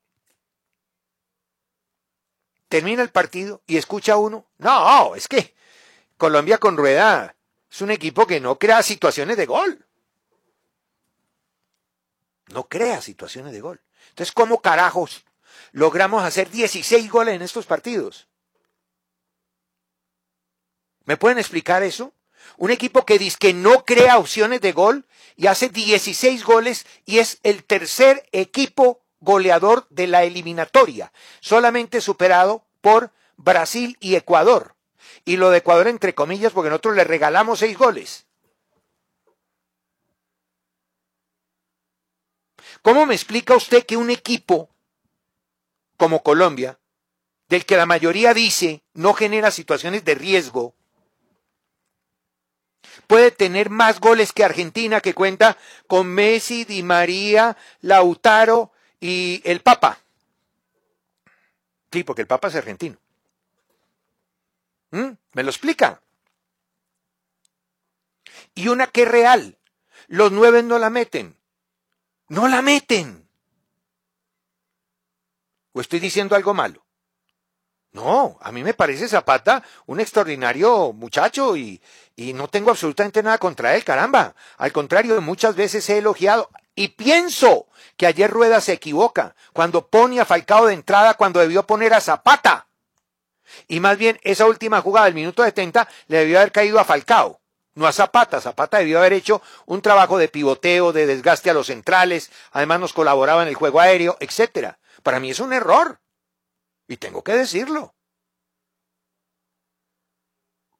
termina 2.68 3.02
el 3.02 3.10
partido 3.10 3.62
y 3.66 3.76
escucha 3.76 4.16
uno, 4.16 4.46
no, 4.58 5.14
es 5.14 5.26
que 5.26 5.54
Colombia 6.16 6.58
con 6.58 6.76
rueda 6.76 7.34
es 7.70 7.80
un 7.80 7.90
equipo 7.90 8.26
que 8.26 8.40
no 8.40 8.58
crea 8.58 8.82
situaciones 8.82 9.36
de 9.36 9.46
gol. 9.46 9.86
No 12.48 12.68
crea 12.68 13.00
situaciones 13.00 13.52
de 13.52 13.60
gol. 13.60 13.80
Entonces, 14.10 14.32
¿cómo 14.32 14.60
carajos 14.60 15.24
logramos 15.72 16.22
hacer 16.24 16.50
16 16.50 17.10
goles 17.10 17.34
en 17.34 17.42
estos 17.42 17.66
partidos? 17.66 18.28
¿Me 21.04 21.16
pueden 21.16 21.38
explicar 21.38 21.82
eso? 21.82 22.12
Un 22.56 22.70
equipo 22.70 23.04
que 23.04 23.18
dice 23.18 23.38
que 23.38 23.54
no 23.54 23.84
crea 23.84 24.18
opciones 24.18 24.60
de 24.60 24.72
gol 24.72 25.06
y 25.36 25.46
hace 25.46 25.68
16 25.68 26.44
goles 26.44 26.86
y 27.06 27.18
es 27.18 27.38
el 27.42 27.64
tercer 27.64 28.28
equipo 28.32 29.00
goleador 29.20 29.86
de 29.90 30.06
la 30.06 30.24
eliminatoria, 30.24 31.12
solamente 31.40 32.00
superado 32.00 32.64
por 32.80 33.12
Brasil 33.36 33.96
y 34.00 34.16
Ecuador 34.16 34.74
y 35.24 35.36
lo 35.36 35.50
de 35.50 35.58
Ecuador 35.58 35.88
entre 35.88 36.14
comillas 36.14 36.52
porque 36.52 36.70
nosotros 36.70 36.96
le 36.96 37.04
regalamos 37.04 37.58
seis 37.58 37.76
goles. 37.76 38.26
¿Cómo 42.82 43.04
me 43.06 43.14
explica 43.14 43.54
usted 43.54 43.84
que 43.84 43.96
un 43.96 44.10
equipo 44.10 44.70
como 45.96 46.22
Colombia, 46.22 46.80
del 47.48 47.66
que 47.66 47.76
la 47.76 47.84
mayoría 47.84 48.32
dice 48.32 48.82
no 48.94 49.12
genera 49.12 49.50
situaciones 49.50 50.04
de 50.04 50.14
riesgo, 50.14 50.74
puede 53.06 53.30
tener 53.30 53.70
más 53.70 54.00
goles 54.00 54.32
que 54.32 54.44
Argentina, 54.44 55.00
que 55.00 55.14
cuenta 55.14 55.56
con 55.86 56.06
Messi, 56.08 56.64
Di 56.64 56.82
María, 56.82 57.56
Lautaro 57.80 58.72
y 59.00 59.42
el 59.44 59.60
Papa? 59.60 59.98
Sí, 61.92 62.04
porque 62.04 62.22
el 62.22 62.28
Papa 62.28 62.48
es 62.48 62.54
argentino. 62.54 62.96
¿Mm? 64.90 65.10
¿Me 65.32 65.42
lo 65.42 65.50
explica? 65.50 66.00
Y 68.54 68.68
una 68.68 68.86
que 68.86 69.02
es 69.02 69.08
real. 69.08 69.58
Los 70.08 70.32
nueve 70.32 70.62
no 70.62 70.78
la 70.78 70.90
meten. 70.90 71.36
No 72.28 72.48
la 72.48 72.62
meten. 72.62 73.28
¿O 75.72 75.80
estoy 75.80 76.00
diciendo 76.00 76.34
algo 76.34 76.54
malo? 76.54 76.84
No, 77.92 78.38
a 78.40 78.52
mí 78.52 78.62
me 78.62 78.74
parece 78.74 79.08
Zapata 79.08 79.64
un 79.86 79.98
extraordinario 79.98 80.92
muchacho 80.92 81.56
y, 81.56 81.80
y, 82.14 82.32
no 82.32 82.46
tengo 82.46 82.70
absolutamente 82.70 83.22
nada 83.22 83.38
contra 83.38 83.74
él, 83.74 83.82
caramba. 83.82 84.34
Al 84.58 84.72
contrario, 84.72 85.20
muchas 85.20 85.56
veces 85.56 85.88
he 85.90 85.98
elogiado 85.98 86.50
y 86.76 86.88
pienso 86.88 87.66
que 87.96 88.06
ayer 88.06 88.30
Rueda 88.30 88.60
se 88.60 88.72
equivoca 88.72 89.34
cuando 89.52 89.88
pone 89.88 90.20
a 90.20 90.24
Falcao 90.24 90.66
de 90.66 90.74
entrada 90.74 91.14
cuando 91.14 91.40
debió 91.40 91.66
poner 91.66 91.92
a 91.92 92.00
Zapata. 92.00 92.68
Y 93.68 93.80
más 93.80 93.98
bien 93.98 94.18
esa 94.22 94.46
última 94.46 94.80
jugada 94.80 95.06
del 95.06 95.14
minuto 95.14 95.42
70 95.42 95.88
le 96.06 96.18
debió 96.18 96.38
haber 96.38 96.52
caído 96.52 96.78
a 96.78 96.84
Falcao, 96.84 97.40
no 97.74 97.86
a 97.86 97.92
Zapata. 97.92 98.40
Zapata 98.40 98.78
debió 98.78 98.98
haber 98.98 99.12
hecho 99.12 99.42
un 99.66 99.82
trabajo 99.82 100.16
de 100.16 100.28
pivoteo, 100.28 100.92
de 100.92 101.06
desgaste 101.06 101.50
a 101.50 101.54
los 101.54 101.66
centrales, 101.66 102.30
además 102.52 102.80
nos 102.80 102.92
colaboraba 102.92 103.42
en 103.42 103.48
el 103.48 103.54
juego 103.56 103.80
aéreo, 103.80 104.16
etcétera. 104.20 104.78
Para 105.02 105.20
mí 105.20 105.30
es 105.30 105.40
un 105.40 105.52
error. 105.52 105.99
Y 106.90 106.96
tengo 106.96 107.22
que 107.22 107.34
decirlo. 107.34 107.94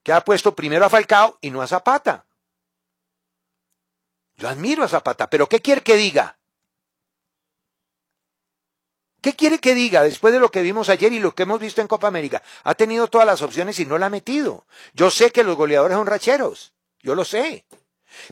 Que 0.03 0.13
ha 0.13 0.23
puesto 0.23 0.57
primero 0.57 0.85
a 0.85 0.91
Falcao 0.91 1.39
y 1.41 1.53
no 1.53 1.63
a 1.63 1.69
Zapata. 1.69 2.27
Yo 4.35 4.49
admiro 4.49 4.83
a 4.83 4.89
Zapata, 4.89 5.31
pero 5.31 5.49
¿qué 5.49 5.63
quiere 5.63 5.85
que 5.85 5.95
diga? 5.95 6.37
¿Qué 9.23 9.37
quiere 9.37 9.61
que 9.61 9.77
diga 9.77 10.03
después 10.03 10.35
de 10.35 10.41
lo 10.41 10.51
que 10.51 10.63
vimos 10.63 10.89
ayer 10.89 11.13
y 11.13 11.21
lo 11.21 11.33
que 11.33 11.45
hemos 11.45 11.61
visto 11.61 11.81
en 11.81 11.87
Copa 11.87 12.09
América? 12.09 12.43
Ha 12.65 12.75
tenido 12.75 13.07
todas 13.07 13.27
las 13.29 13.41
opciones 13.43 13.79
y 13.79 13.87
no 13.87 13.97
la 13.97 14.07
ha 14.07 14.11
metido. 14.11 14.67
Yo 14.95 15.13
sé 15.13 15.31
que 15.31 15.45
los 15.45 15.57
goleadores 15.57 15.97
son 15.97 16.09
racheros, 16.09 16.73
yo 16.99 17.15
lo 17.15 17.25
sé. 17.25 17.67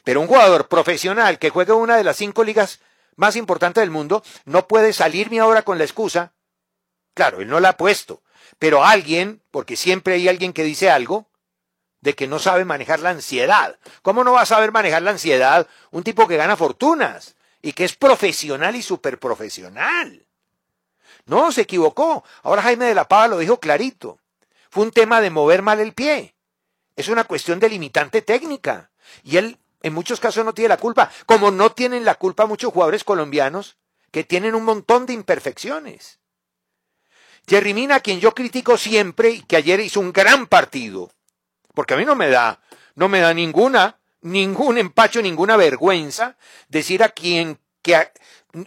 Pero 0.03 0.21
un 0.21 0.27
jugador 0.27 0.67
profesional 0.67 1.39
que 1.39 1.51
juega 1.51 1.75
una 1.75 1.97
de 1.97 2.03
las 2.03 2.17
cinco 2.17 2.43
ligas 2.43 2.81
más 3.15 3.37
importantes 3.37 3.83
del 3.83 3.93
mundo 3.93 4.25
no 4.47 4.67
puede 4.67 4.93
salirme 4.93 5.39
ahora 5.39 5.63
con 5.63 5.79
la 5.79 5.85
excusa. 5.85 6.33
Claro, 7.19 7.41
él 7.41 7.49
no 7.49 7.59
la 7.59 7.71
ha 7.71 7.77
puesto, 7.77 8.23
pero 8.61 8.85
alguien, 8.85 9.43
porque 9.51 9.75
siempre 9.75 10.15
hay 10.15 10.29
alguien 10.29 10.53
que 10.53 10.63
dice 10.63 10.89
algo, 10.89 11.27
de 12.01 12.15
que 12.15 12.29
no 12.29 12.39
sabe 12.39 12.65
manejar 12.65 13.01
la 13.01 13.11
ansiedad. 13.11 13.77
¿Cómo 14.03 14.23
no 14.23 14.35
va 14.35 14.43
a 14.43 14.47
saber 14.47 14.71
manejar 14.71 15.03
la 15.03 15.11
ansiedad 15.11 15.67
un 15.91 16.05
tipo 16.05 16.29
que 16.29 16.37
gana 16.37 16.57
fortunas 16.57 17.35
y 17.61 17.73
que 17.73 17.85
es 17.85 17.97
profesional 17.97 18.77
y 18.77 18.83
superprofesional? 18.83 20.29
No, 21.27 21.51
se 21.51 21.63
equivocó. 21.63 22.23
Ahora 22.45 22.63
Jaime 22.63 22.85
de 22.85 22.95
la 22.95 23.09
Pava 23.09 23.27
lo 23.27 23.39
dijo 23.39 23.59
clarito. 23.59 24.21
Fue 24.71 24.85
un 24.85 24.93
tema 24.93 25.21
de 25.21 25.31
mover 25.31 25.63
mal 25.63 25.81
el 25.81 25.95
pie. 25.95 26.37
Es 26.95 27.09
una 27.09 27.25
cuestión 27.25 27.59
de 27.59 27.69
limitante 27.69 28.23
técnica. 28.23 28.93
Y 29.25 29.39
él 29.39 29.59
en 29.83 29.93
muchos 29.93 30.21
casos 30.21 30.45
no 30.45 30.55
tiene 30.55 30.69
la 30.69 30.77
culpa, 30.77 31.11
como 31.27 31.51
no 31.51 31.73
tienen 31.73 32.05
la 32.05 32.15
culpa 32.15 32.47
muchos 32.47 32.73
jugadores 32.73 33.03
colombianos 33.03 33.77
que 34.13 34.23
tienen 34.23 34.55
un 34.55 34.65
montón 34.65 35.05
de 35.05 35.15
imperfecciones. 35.15 36.21
Jerry 37.49 37.73
Mina, 37.73 37.97
a 37.97 38.01
quien 38.01 38.21
yo 38.21 38.35
critico 38.35 38.77
siempre 38.77 39.31
y 39.31 39.43
que 39.43 39.57
ayer 39.57 39.81
hizo 39.81 40.01
un 40.01 40.13
gran 40.13 40.47
partido, 40.47 41.11
porque 41.75 41.95
a 41.95 41.97
mí 41.97 42.05
no 42.05 42.15
me 42.15 42.29
da, 42.29 42.61
no 42.95 43.09
me 43.09 43.21
da 43.21 43.33
ninguna, 43.33 43.99
ningún 44.21 44.77
empacho, 44.77 45.23
ninguna 45.23 45.57
vergüenza 45.57 46.37
decir 46.69 47.03
a 47.03 47.09
quien 47.09 47.59
que 47.83 48.13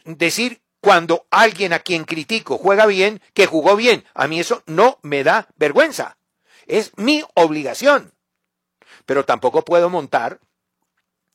decir 0.05 0.61
cuando 0.79 1.27
alguien 1.29 1.73
a 1.73 1.79
quien 1.79 2.05
critico 2.05 2.57
juega 2.57 2.87
bien, 2.87 3.21
que 3.33 3.45
jugó 3.45 3.75
bien. 3.75 4.03
A 4.15 4.27
mí 4.27 4.39
eso 4.39 4.63
no 4.65 4.97
me 5.03 5.23
da 5.23 5.47
vergüenza. 5.55 6.17
Es 6.65 6.91
mi 6.97 7.23
obligación. 7.35 8.13
Pero 9.05 9.25
tampoco 9.25 9.63
puedo 9.63 9.89
montar 9.89 10.39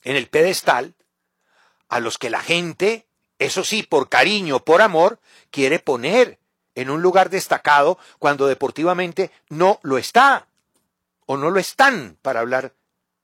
en 0.03 0.17
el 0.17 0.29
pedestal 0.29 0.95
a 1.89 2.01
los 2.01 2.19
que 2.19 2.31
la 2.31 2.41
gente, 2.41 3.07
eso 3.39 3.63
sí, 3.63 3.85
por 3.85 4.09
cariño, 4.09 4.65
por 4.65 4.83
amor, 4.83 5.21
quiere 5.51 5.79
poner 5.79 6.41
en 6.77 6.91
un 6.91 7.03
lugar 7.03 7.31
destacado 7.31 7.99
cuando 8.21 8.47
deportivamente 8.47 9.33
no 9.49 9.81
lo 9.83 9.99
está 9.99 10.47
o 11.25 11.37
no 11.37 11.51
lo 11.51 11.59
están, 11.59 12.17
para 12.23 12.39
hablar 12.39 12.73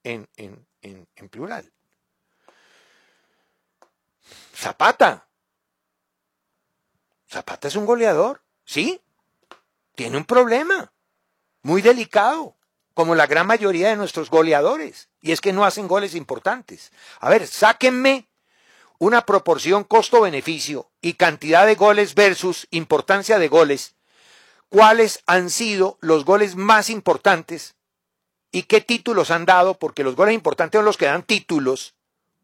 en, 0.03 0.29
en, 0.37 0.67
en, 0.83 1.29
plural. 1.29 1.71
Zapata, 4.57 5.29
Zapata 7.29 7.69
es 7.69 7.77
un 7.77 7.87
goleador, 7.87 8.43
¿sí? 8.65 9.01
Tiene 9.95 10.17
un 10.17 10.25
problema 10.25 10.93
muy 11.63 11.81
delicado, 11.81 12.57
como 12.95 13.15
la 13.15 13.27
gran 13.27 13.47
mayoría 13.47 13.91
de 13.91 13.97
nuestros 13.97 14.29
goleadores, 14.31 15.09
y 15.21 15.33
es 15.33 15.41
que 15.41 15.53
no 15.53 15.65
hacen 15.65 15.87
goles 15.87 16.15
importantes. 16.15 16.91
A 17.21 17.29
ver, 17.29 17.47
sáquenme 17.47 18.29
una 19.03 19.27
proporción 19.27 19.83
costo-beneficio 19.83 20.89
y 21.01 21.15
cantidad 21.15 21.67
de 21.67 21.75
goles 21.75 22.15
versus 22.15 22.69
importancia 22.71 23.41
de 23.41 23.49
goles. 23.49 23.97
¿Cuáles 24.69 25.25
han 25.27 25.51
sido 25.51 25.99
los 26.01 26.25
goles 26.25 26.55
más 26.55 26.89
importantes 26.89 27.75
y 28.53 28.63
qué 28.63 28.81
títulos 28.81 29.33
han 29.33 29.45
dado? 29.45 29.77
Porque 29.77 30.05
los 30.05 30.15
goles 30.15 30.37
importantes 30.37 30.79
son 30.79 30.85
los 30.85 30.97
que 30.99 31.07
dan 31.07 31.25
títulos 31.25 31.97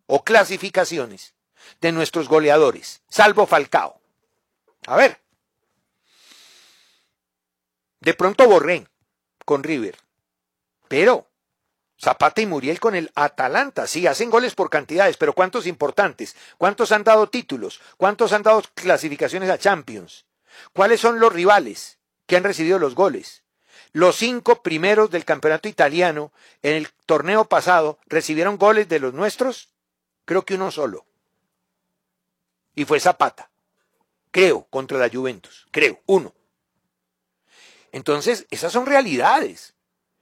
o 0.07 0.25
clasificaciones 0.25 1.37
de 1.81 1.93
nuestros 1.93 2.29
goleadores, 2.29 3.03
salvo 3.09 3.47
Falcao. 3.47 4.01
A 4.89 4.97
ver. 4.97 5.21
De 8.01 8.15
pronto 8.15 8.49
borré 8.49 8.89
con 9.45 9.63
River. 9.63 9.97
Pero 10.89 11.28
Zapata 12.01 12.41
y 12.41 12.47
Muriel 12.47 12.79
con 12.79 12.95
el 12.95 13.11
Atalanta, 13.17 13.87
sí, 13.89 14.07
hacen 14.07 14.31
goles 14.31 14.55
por 14.55 14.71
cantidades, 14.71 15.17
pero 15.17 15.33
¿cuántos 15.33 15.67
importantes? 15.67 16.37
¿Cuántos 16.57 16.93
han 16.93 17.03
dado 17.03 17.29
títulos? 17.29 17.81
¿Cuántos 17.97 18.33
han 18.33 18.45
dado 18.45 18.63
clasificaciones 18.75 19.51
a 19.51 19.59
Champions? 19.59 20.25
¿Cuáles 20.73 21.01
son 21.01 21.19
los 21.19 21.33
rivales 21.33 21.99
que 22.27 22.37
han 22.37 22.45
recibido 22.45 22.79
los 22.79 22.95
goles? 22.95 23.43
Los 23.93 24.17
cinco 24.17 24.63
primeros 24.63 25.11
del 25.11 25.25
campeonato 25.25 25.69
italiano 25.69 26.33
en 26.63 26.77
el 26.77 26.89
torneo 27.07 27.47
pasado 27.47 27.99
recibieron 28.07 28.59
goles 28.59 28.89
de 28.89 29.01
los 29.01 29.13
nuestros, 29.13 29.71
creo 30.25 30.45
que 30.45 30.55
uno 30.55 30.71
solo. 30.71 31.05
Y 32.77 32.85
fue 32.85 33.01
Zapata. 33.01 33.51
Creo, 34.31 34.65
contra 34.71 34.99
la 34.99 35.09
Juventus. 35.09 35.67
Creo, 35.73 36.01
uno. 36.07 36.33
Entonces, 37.91 38.47
esas 38.51 38.73
son 38.73 38.87
realidades. 38.87 39.75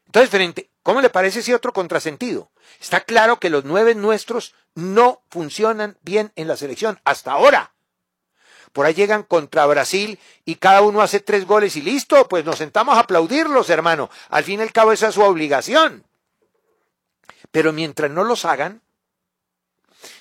Entonces, 0.07 0.31
frente, 0.31 0.71
¿cómo 0.87 1.01
le 1.01 1.11
parece 1.11 1.41
ese 1.41 1.53
otro 1.53 1.73
contrasentido? 1.73 2.49
Está 2.81 3.01
claro 3.01 3.41
que 3.41 3.51
los 3.51 3.65
nueve 3.65 3.97
nuestros 3.97 4.55
no 4.77 5.21
funcionan 5.31 5.99
bien 6.03 6.31
en 6.37 6.47
la 6.47 6.57
selección 6.57 7.01
hasta 7.03 7.33
ahora. 7.33 7.75
Por 8.73 8.87
ahí 8.87 8.95
llegan 8.95 9.25
contra 9.25 9.67
Brasil 9.67 10.21
y 10.45 10.55
cada 10.55 10.83
uno 10.83 11.03
hace 11.03 11.19
tres 11.19 11.45
goles 11.45 11.75
y 11.75 11.83
listo, 11.83 12.29
pues 12.29 12.45
nos 12.45 12.59
sentamos 12.59 12.97
a 12.97 13.01
aplaudirlos, 13.01 13.69
hermano. 13.69 14.11
Al 14.29 14.45
fin 14.45 14.61
y 14.61 14.63
al 14.63 14.71
cabo 14.71 14.93
esa 14.93 15.09
es 15.09 15.17
su 15.17 15.23
obligación. 15.23 16.05
Pero 17.51 17.73
mientras 17.73 18.13
no 18.13 18.23
los 18.23 18.45
hagan, 18.45 18.81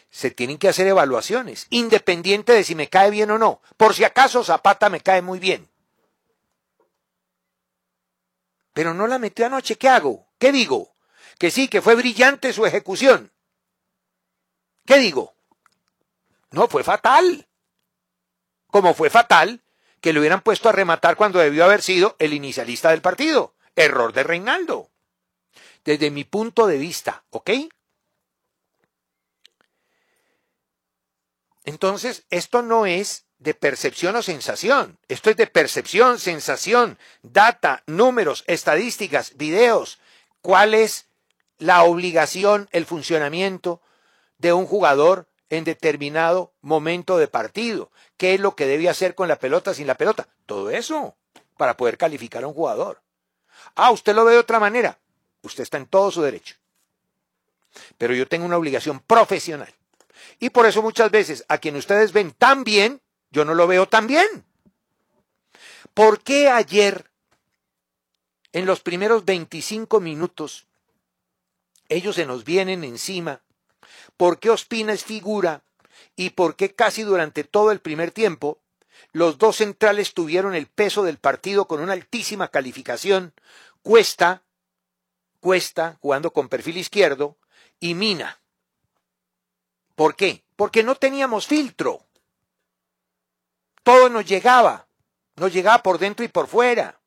se 0.10 0.32
tienen 0.32 0.58
que 0.58 0.70
hacer 0.70 0.88
evaluaciones, 0.88 1.68
independiente 1.70 2.54
de 2.54 2.64
si 2.64 2.74
me 2.74 2.90
cae 2.90 3.12
bien 3.12 3.30
o 3.30 3.38
no. 3.38 3.62
Por 3.78 3.94
si 3.94 4.04
acaso 4.04 4.44
Zapata 4.44 4.90
me 4.90 5.02
cae 5.02 5.22
muy 5.22 5.38
bien. 5.38 5.70
Pero 8.74 8.96
no 8.96 9.06
la 9.06 9.20
metió 9.20 9.46
anoche, 9.46 9.76
¿qué 9.76 9.90
hago? 9.90 10.25
¿Qué 10.38 10.52
digo? 10.52 10.96
Que 11.40 11.52
sí, 11.52 11.68
que 11.68 11.82
fue 11.82 11.96
brillante 11.96 12.54
su 12.54 12.66
ejecución. 12.66 13.32
¿Qué 14.86 14.98
digo? 14.98 15.36
No, 16.52 16.68
fue 16.68 16.84
fatal. 16.84 17.48
Como 18.68 18.94
fue 18.94 19.10
fatal 19.10 19.64
que 20.02 20.14
lo 20.14 20.20
hubieran 20.20 20.42
puesto 20.42 20.70
a 20.70 20.72
rematar 20.72 21.16
cuando 21.16 21.40
debió 21.40 21.66
haber 21.66 21.82
sido 21.82 22.16
el 22.20 22.34
inicialista 22.34 22.92
del 22.92 23.02
partido. 23.02 23.56
Error 23.76 24.14
de 24.14 24.24
Reinaldo. 24.24 24.92
Desde 25.84 26.12
mi 26.12 26.24
punto 26.24 26.68
de 26.68 26.78
vista, 26.78 27.26
¿ok? 27.32 27.50
Entonces, 31.64 32.26
esto 32.30 32.62
no 32.62 32.86
es 32.86 33.26
de 33.40 33.54
percepción 33.54 34.16
o 34.16 34.22
sensación. 34.22 35.00
Esto 35.08 35.32
es 35.32 35.38
de 35.38 35.48
percepción, 35.48 36.20
sensación, 36.20 36.98
data, 37.24 37.84
números, 37.88 38.44
estadísticas, 38.48 39.36
videos. 39.36 40.00
¿Cuál 40.46 40.76
es 40.76 41.08
la 41.58 41.82
obligación, 41.86 42.70
el 42.72 42.86
funcionamiento 42.86 43.82
de 44.38 44.54
un 44.54 44.68
jugador 44.68 45.28
en 45.50 45.64
determinado 45.64 46.54
momento 46.62 47.18
de 47.18 47.28
partido? 47.28 47.92
¿Qué 48.16 48.36
es 48.36 48.40
lo 48.40 48.56
que 48.56 48.68
debe 48.68 48.88
hacer 48.88 49.16
con 49.16 49.28
la 49.28 49.40
pelota, 49.40 49.74
sin 49.74 49.88
la 49.88 49.96
pelota? 49.96 50.28
Todo 50.46 50.70
eso 50.70 51.16
para 51.58 51.76
poder 51.78 51.98
calificar 51.98 52.44
a 52.44 52.48
un 52.48 52.54
jugador. 52.54 53.02
Ah, 53.74 53.90
usted 53.90 54.14
lo 54.14 54.24
ve 54.24 54.34
de 54.34 54.38
otra 54.38 54.60
manera. 54.60 55.00
Usted 55.42 55.64
está 55.64 55.78
en 55.78 55.88
todo 55.88 56.12
su 56.12 56.22
derecho. 56.22 56.58
Pero 57.98 58.14
yo 58.14 58.28
tengo 58.28 58.46
una 58.46 58.58
obligación 58.58 59.00
profesional. 59.00 59.74
Y 60.38 60.52
por 60.52 60.68
eso 60.68 60.84
muchas 60.84 61.10
veces 61.10 61.44
a 61.48 61.58
quien 61.58 61.76
ustedes 61.76 62.14
ven 62.14 62.32
tan 62.32 62.64
bien, 62.64 63.02
yo 63.32 63.46
no 63.46 63.56
lo 63.56 63.66
veo 63.66 63.88
tan 63.88 64.06
bien. 64.06 64.46
¿Por 65.96 66.22
qué 66.22 66.50
ayer, 66.50 67.10
en 68.56 68.66
los 68.66 68.80
primeros 68.80 69.26
25 69.26 70.00
minutos, 70.00 70.66
ellos 71.90 72.16
se 72.16 72.26
nos 72.26 72.44
vienen 72.44 72.84
encima? 72.84 73.42
¿Por 74.18 74.40
qué 74.40 74.50
Ospina 74.50 74.94
es 74.94 75.04
figura? 75.04 75.62
¿Y 76.16 76.32
por 76.32 76.56
qué 76.56 76.74
casi 76.74 77.04
durante 77.04 77.44
todo 77.44 77.72
el 77.72 77.80
primer 77.80 78.12
tiempo 78.12 78.60
los 79.12 79.38
dos 79.38 79.58
centrales 79.58 80.14
tuvieron 80.14 80.56
el 80.56 80.68
peso 80.68 81.04
del 81.04 81.18
partido 81.18 81.68
con 81.68 81.82
una 81.82 81.94
altísima 81.94 82.48
calificación? 82.48 83.34
Cuesta, 83.82 84.42
Cuesta, 85.40 85.98
jugando 86.02 86.32
con 86.32 86.50
perfil 86.50 86.78
izquierdo, 86.78 87.38
y 87.80 87.94
Mina. 87.94 88.40
¿Por 89.96 90.16
qué? 90.16 90.44
Porque 90.56 90.82
no 90.82 90.96
teníamos 90.96 91.46
filtro 91.46 92.06
todo 93.86 94.10
nos 94.10 94.26
llegaba, 94.26 94.88
nos 95.36 95.54
llegaba 95.54 95.84
por 95.84 96.00
dentro 96.00 96.26
y 96.26 96.28
por 96.28 96.48
fuera. 96.48 97.00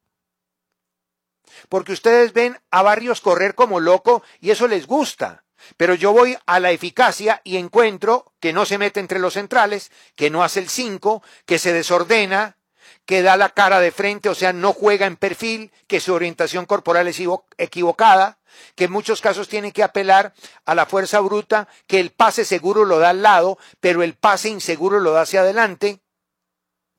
Porque 1.69 1.93
ustedes 1.93 2.33
ven 2.33 2.59
a 2.71 2.83
Barrios 2.83 3.21
correr 3.21 3.55
como 3.55 3.81
loco 3.81 4.23
y 4.41 4.51
eso 4.51 4.69
les 4.69 4.87
gusta. 4.87 5.45
Pero 5.77 5.95
yo 5.95 6.13
voy 6.13 6.37
a 6.47 6.61
la 6.61 6.71
eficacia 6.71 7.41
y 7.45 7.57
encuentro 7.57 8.33
que 8.41 8.53
no 8.53 8.65
se 8.65 8.79
mete 8.79 9.01
entre 9.01 9.19
los 9.19 9.35
centrales, 9.35 9.91
que 10.15 10.31
no 10.31 10.45
hace 10.45 10.61
el 10.61 10.69
5, 10.69 11.23
que 11.47 11.59
se 11.59 11.73
desordena, 11.73 12.57
que 13.05 13.23
da 13.23 13.37
la 13.37 13.49
cara 13.49 13.81
de 13.81 13.91
frente, 13.91 14.29
o 14.29 14.35
sea, 14.35 14.53
no 14.53 14.73
juega 14.73 15.07
en 15.07 15.17
perfil, 15.17 15.73
que 15.87 15.99
su 15.99 16.13
orientación 16.13 16.67
corporal 16.67 17.09
es 17.09 17.19
equivocada, 17.57 18.39
que 18.75 18.85
en 18.85 18.93
muchos 18.93 19.21
casos 19.21 19.49
tiene 19.49 19.73
que 19.73 19.83
apelar 19.83 20.35
a 20.65 20.75
la 20.75 20.87
fuerza 20.87 21.21
bruta, 21.21 21.69
que 21.87 22.01
el 22.01 22.11
pase 22.11 22.45
seguro 22.45 22.85
lo 22.85 22.99
da 22.99 23.11
al 23.11 23.23
lado, 23.23 23.59
pero 23.81 24.03
el 24.03 24.15
pase 24.15 24.51
inseguro 24.51 25.01
lo 25.01 25.13
da 25.13 25.23
hacia 25.23 25.41
adelante. 25.41 26.01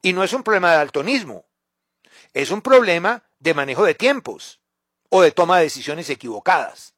Y 0.02 0.14
no 0.14 0.24
es 0.24 0.34
un 0.34 0.44
problema 0.44 0.72
de 0.72 0.78
daltonismo, 0.78 1.46
es 2.34 2.52
un 2.52 2.62
problema 2.62 3.24
de 3.40 3.54
manejo 3.54 3.86
de 3.86 3.96
tiempos 3.96 4.60
o 5.10 5.22
de 5.22 5.32
toma 5.32 5.58
de 5.58 5.64
decisiones 5.64 6.10
equivocadas. 6.10 6.94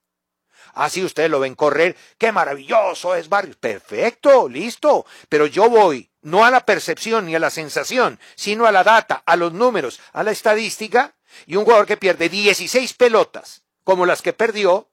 Así 0.74 1.04
ustedes 1.04 1.30
lo 1.30 1.40
ven 1.40 1.56
correr, 1.56 1.98
qué 2.18 2.32
maravilloso 2.32 3.16
es 3.16 3.30
Barrios. 3.30 3.58
Perfecto, 3.58 4.48
listo. 4.48 5.06
Pero 5.30 5.46
yo 5.46 5.70
voy 5.70 6.10
no 6.22 6.46
a 6.46 6.52
la 6.52 6.66
percepción 6.66 7.26
ni 7.26 7.36
a 7.36 7.40
la 7.40 7.50
sensación, 7.50 8.20
sino 8.36 8.66
a 8.66 8.72
la 8.72 8.84
data, 8.84 9.24
a 9.26 9.36
los 9.36 9.54
números, 9.54 10.00
a 10.14 10.24
la 10.24 10.32
estadística. 10.32 11.16
Y 11.46 11.56
un 11.56 11.64
jugador 11.64 11.86
que 11.86 11.98
pierde 11.98 12.30
16 12.30 12.94
pelotas, 12.94 13.64
como 13.84 14.06
las 14.06 14.22
que 14.22 14.34
perdió, 14.34 14.90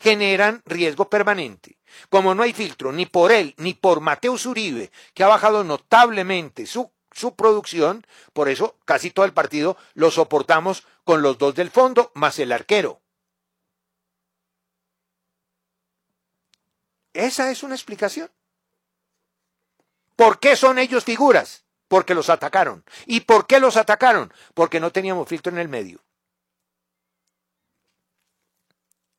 generan 0.00 0.62
riesgo 0.66 1.08
permanente. 1.08 1.78
Como 2.08 2.34
no 2.34 2.42
hay 2.42 2.52
filtro 2.52 2.90
ni 2.90 3.06
por 3.06 3.32
él 3.32 3.54
ni 3.58 3.74
por 3.74 4.00
Mateus 4.00 4.46
Uribe, 4.46 4.90
que 5.14 5.22
ha 5.22 5.28
bajado 5.28 5.62
notablemente 5.62 6.66
su 6.66 6.90
su 7.12 7.34
producción, 7.34 8.06
por 8.32 8.48
eso 8.48 8.78
casi 8.84 9.10
todo 9.10 9.24
el 9.24 9.32
partido 9.32 9.76
lo 9.94 10.10
soportamos 10.10 10.86
con 11.04 11.22
los 11.22 11.38
dos 11.38 11.54
del 11.54 11.70
fondo 11.70 12.10
más 12.14 12.38
el 12.38 12.52
arquero. 12.52 13.00
Esa 17.12 17.50
es 17.50 17.62
una 17.62 17.74
explicación. 17.74 18.30
¿Por 20.16 20.38
qué 20.38 20.56
son 20.56 20.78
ellos 20.78 21.04
figuras? 21.04 21.64
Porque 21.88 22.14
los 22.14 22.30
atacaron. 22.30 22.84
¿Y 23.06 23.20
por 23.20 23.46
qué 23.46 23.60
los 23.60 23.76
atacaron? 23.76 24.32
Porque 24.54 24.80
no 24.80 24.92
teníamos 24.92 25.28
filtro 25.28 25.52
en 25.52 25.58
el 25.58 25.68
medio. 25.68 26.02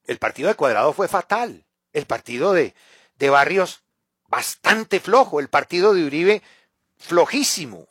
El 0.06 0.17
partido 0.17 0.49
de 0.49 0.56
Cuadrado 0.56 0.91
fue 0.93 1.08
fatal. 1.08 1.65
El 1.91 2.06
partido 2.06 2.53
de, 2.53 2.73
de 3.15 3.29
Barrios 3.29 3.84
bastante 4.27 4.99
flojo. 4.99 5.39
El 5.39 5.49
partido 5.49 5.93
de 5.93 6.06
Uribe 6.06 6.41
flojísimo. 7.04 7.88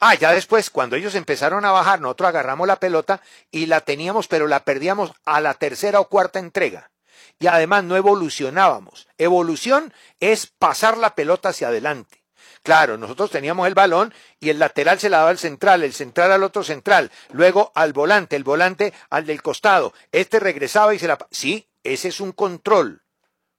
Ah, 0.00 0.14
ya 0.14 0.32
después, 0.32 0.70
cuando 0.70 0.94
ellos 0.94 1.16
empezaron 1.16 1.64
a 1.64 1.72
bajar, 1.72 2.00
nosotros 2.00 2.28
agarramos 2.28 2.68
la 2.68 2.76
pelota 2.76 3.20
y 3.50 3.66
la 3.66 3.80
teníamos, 3.80 4.28
pero 4.28 4.46
la 4.46 4.64
perdíamos 4.64 5.12
a 5.24 5.40
la 5.40 5.54
tercera 5.54 5.98
o 5.98 6.08
cuarta 6.08 6.38
entrega. 6.38 6.92
Y 7.40 7.48
además 7.48 7.84
no 7.84 7.96
evolucionábamos. 7.96 9.08
Evolución 9.18 9.92
es 10.20 10.46
pasar 10.46 10.98
la 10.98 11.14
pelota 11.14 11.48
hacia 11.48 11.68
adelante. 11.68 12.24
Claro, 12.62 12.96
nosotros 12.96 13.30
teníamos 13.30 13.66
el 13.66 13.74
balón 13.74 14.14
y 14.40 14.50
el 14.50 14.58
lateral 14.58 14.98
se 14.98 15.10
la 15.10 15.18
daba 15.18 15.30
al 15.30 15.38
central, 15.38 15.82
el 15.82 15.92
central 15.92 16.32
al 16.32 16.42
otro 16.42 16.62
central, 16.62 17.10
luego 17.30 17.72
al 17.74 17.92
volante, 17.92 18.36
el 18.36 18.44
volante 18.44 18.92
al 19.10 19.26
del 19.26 19.42
costado. 19.42 19.94
Este 20.12 20.38
regresaba 20.40 20.94
y 20.94 20.98
se 20.98 21.08
la... 21.08 21.18
Sí, 21.30 21.68
ese 21.82 22.08
es 22.08 22.20
un 22.20 22.32
control. 22.32 23.02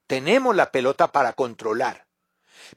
Tenemos 0.07 0.55
la 0.55 0.71
pelota 0.71 1.11
para 1.11 1.33
controlar. 1.33 2.08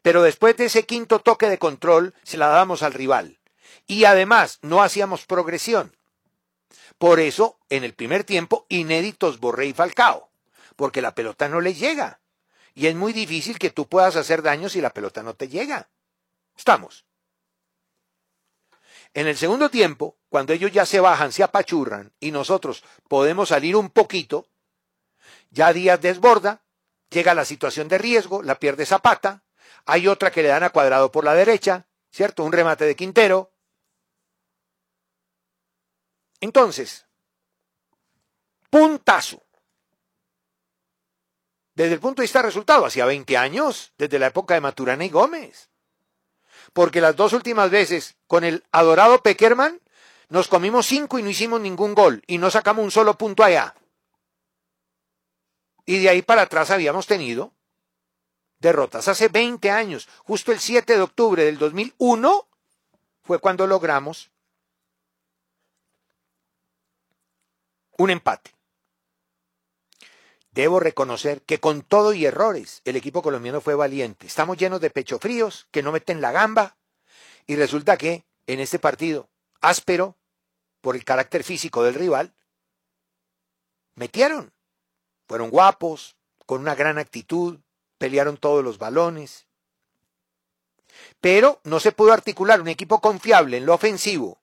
Pero 0.00 0.22
después 0.22 0.56
de 0.56 0.66
ese 0.66 0.86
quinto 0.86 1.18
toque 1.18 1.48
de 1.48 1.58
control, 1.58 2.14
se 2.22 2.38
la 2.38 2.48
dábamos 2.48 2.82
al 2.82 2.94
rival. 2.94 3.38
Y 3.86 4.04
además, 4.04 4.58
no 4.62 4.82
hacíamos 4.82 5.26
progresión. 5.26 5.96
Por 6.98 7.20
eso, 7.20 7.58
en 7.68 7.84
el 7.84 7.94
primer 7.94 8.24
tiempo, 8.24 8.66
inéditos 8.68 9.40
Borré 9.40 9.66
y 9.66 9.72
Falcao, 9.72 10.30
porque 10.76 11.02
la 11.02 11.14
pelota 11.14 11.48
no 11.48 11.60
les 11.60 11.78
llega. 11.78 12.20
Y 12.74 12.86
es 12.86 12.94
muy 12.94 13.12
difícil 13.12 13.58
que 13.58 13.70
tú 13.70 13.88
puedas 13.88 14.16
hacer 14.16 14.42
daño 14.42 14.68
si 14.68 14.80
la 14.80 14.94
pelota 14.94 15.22
no 15.22 15.34
te 15.34 15.48
llega. 15.48 15.90
Estamos. 16.56 17.04
En 19.14 19.26
el 19.26 19.36
segundo 19.36 19.68
tiempo, 19.68 20.16
cuando 20.30 20.54
ellos 20.54 20.72
ya 20.72 20.86
se 20.86 21.00
bajan, 21.00 21.32
se 21.32 21.42
apachurran 21.42 22.12
y 22.18 22.30
nosotros 22.30 22.82
podemos 23.08 23.50
salir 23.50 23.76
un 23.76 23.90
poquito, 23.90 24.46
ya 25.50 25.72
Díaz 25.72 26.00
desborda, 26.00 26.62
llega 27.10 27.34
la 27.34 27.44
situación 27.44 27.88
de 27.88 27.98
riesgo, 27.98 28.42
la 28.42 28.54
pierde 28.54 28.86
Zapata, 28.86 29.42
hay 29.86 30.08
otra 30.08 30.30
que 30.30 30.42
le 30.42 30.48
dan 30.48 30.62
a 30.62 30.70
cuadrado 30.70 31.10
por 31.10 31.24
la 31.24 31.34
derecha, 31.34 31.86
¿cierto? 32.10 32.44
Un 32.44 32.52
remate 32.52 32.84
de 32.84 32.96
Quintero. 32.96 33.52
Entonces, 36.40 37.06
puntazo. 38.70 39.42
Desde 41.74 41.94
el 41.94 42.00
punto 42.00 42.20
de 42.20 42.24
vista 42.24 42.40
de 42.40 42.46
resultado, 42.46 42.84
hacía 42.84 43.06
20 43.06 43.36
años, 43.36 43.92
desde 43.96 44.18
la 44.18 44.26
época 44.26 44.54
de 44.54 44.60
Maturana 44.60 45.04
y 45.04 45.08
Gómez. 45.08 45.70
Porque 46.72 47.00
las 47.00 47.16
dos 47.16 47.32
últimas 47.32 47.70
veces 47.70 48.16
con 48.26 48.44
el 48.44 48.64
adorado 48.72 49.22
Peckerman 49.22 49.80
nos 50.28 50.48
comimos 50.48 50.86
cinco 50.86 51.18
y 51.18 51.22
no 51.22 51.30
hicimos 51.30 51.60
ningún 51.60 51.94
gol 51.94 52.22
y 52.26 52.38
no 52.38 52.50
sacamos 52.50 52.84
un 52.84 52.90
solo 52.90 53.16
punto 53.16 53.42
allá. 53.42 53.74
Y 55.84 56.00
de 56.00 56.08
ahí 56.08 56.22
para 56.22 56.42
atrás 56.42 56.70
habíamos 56.70 57.06
tenido 57.06 57.52
derrotas. 58.62 59.08
Hace 59.08 59.28
20 59.28 59.70
años, 59.70 60.08
justo 60.24 60.52
el 60.52 60.60
7 60.60 60.94
de 60.96 61.02
octubre 61.02 61.44
del 61.44 61.58
2001, 61.58 62.48
fue 63.22 63.38
cuando 63.38 63.66
logramos 63.66 64.30
un 67.98 68.10
empate. 68.10 68.54
Debo 70.52 70.80
reconocer 70.80 71.42
que 71.42 71.60
con 71.60 71.82
todo 71.82 72.12
y 72.12 72.26
errores, 72.26 72.82
el 72.84 72.96
equipo 72.96 73.22
colombiano 73.22 73.60
fue 73.60 73.74
valiente. 73.74 74.26
Estamos 74.26 74.56
llenos 74.56 74.80
de 74.80 74.90
pecho 74.90 75.18
fríos, 75.18 75.66
que 75.70 75.82
no 75.82 75.92
meten 75.92 76.20
la 76.20 76.30
gamba, 76.30 76.76
y 77.46 77.56
resulta 77.56 77.96
que 77.96 78.24
en 78.46 78.60
este 78.60 78.78
partido, 78.78 79.30
áspero, 79.60 80.16
por 80.80 80.94
el 80.94 81.04
carácter 81.04 81.42
físico 81.42 81.82
del 81.82 81.94
rival, 81.94 82.34
metieron. 83.94 84.52
Fueron 85.26 85.50
guapos, 85.50 86.16
con 86.44 86.60
una 86.60 86.74
gran 86.74 86.98
actitud, 86.98 87.60
pelearon 88.02 88.36
todos 88.36 88.64
los 88.64 88.78
balones. 88.78 89.46
Pero 91.20 91.60
no 91.62 91.78
se 91.78 91.92
pudo 91.92 92.12
articular 92.12 92.60
un 92.60 92.66
equipo 92.66 93.00
confiable 93.00 93.58
en 93.58 93.64
lo 93.64 93.74
ofensivo 93.74 94.40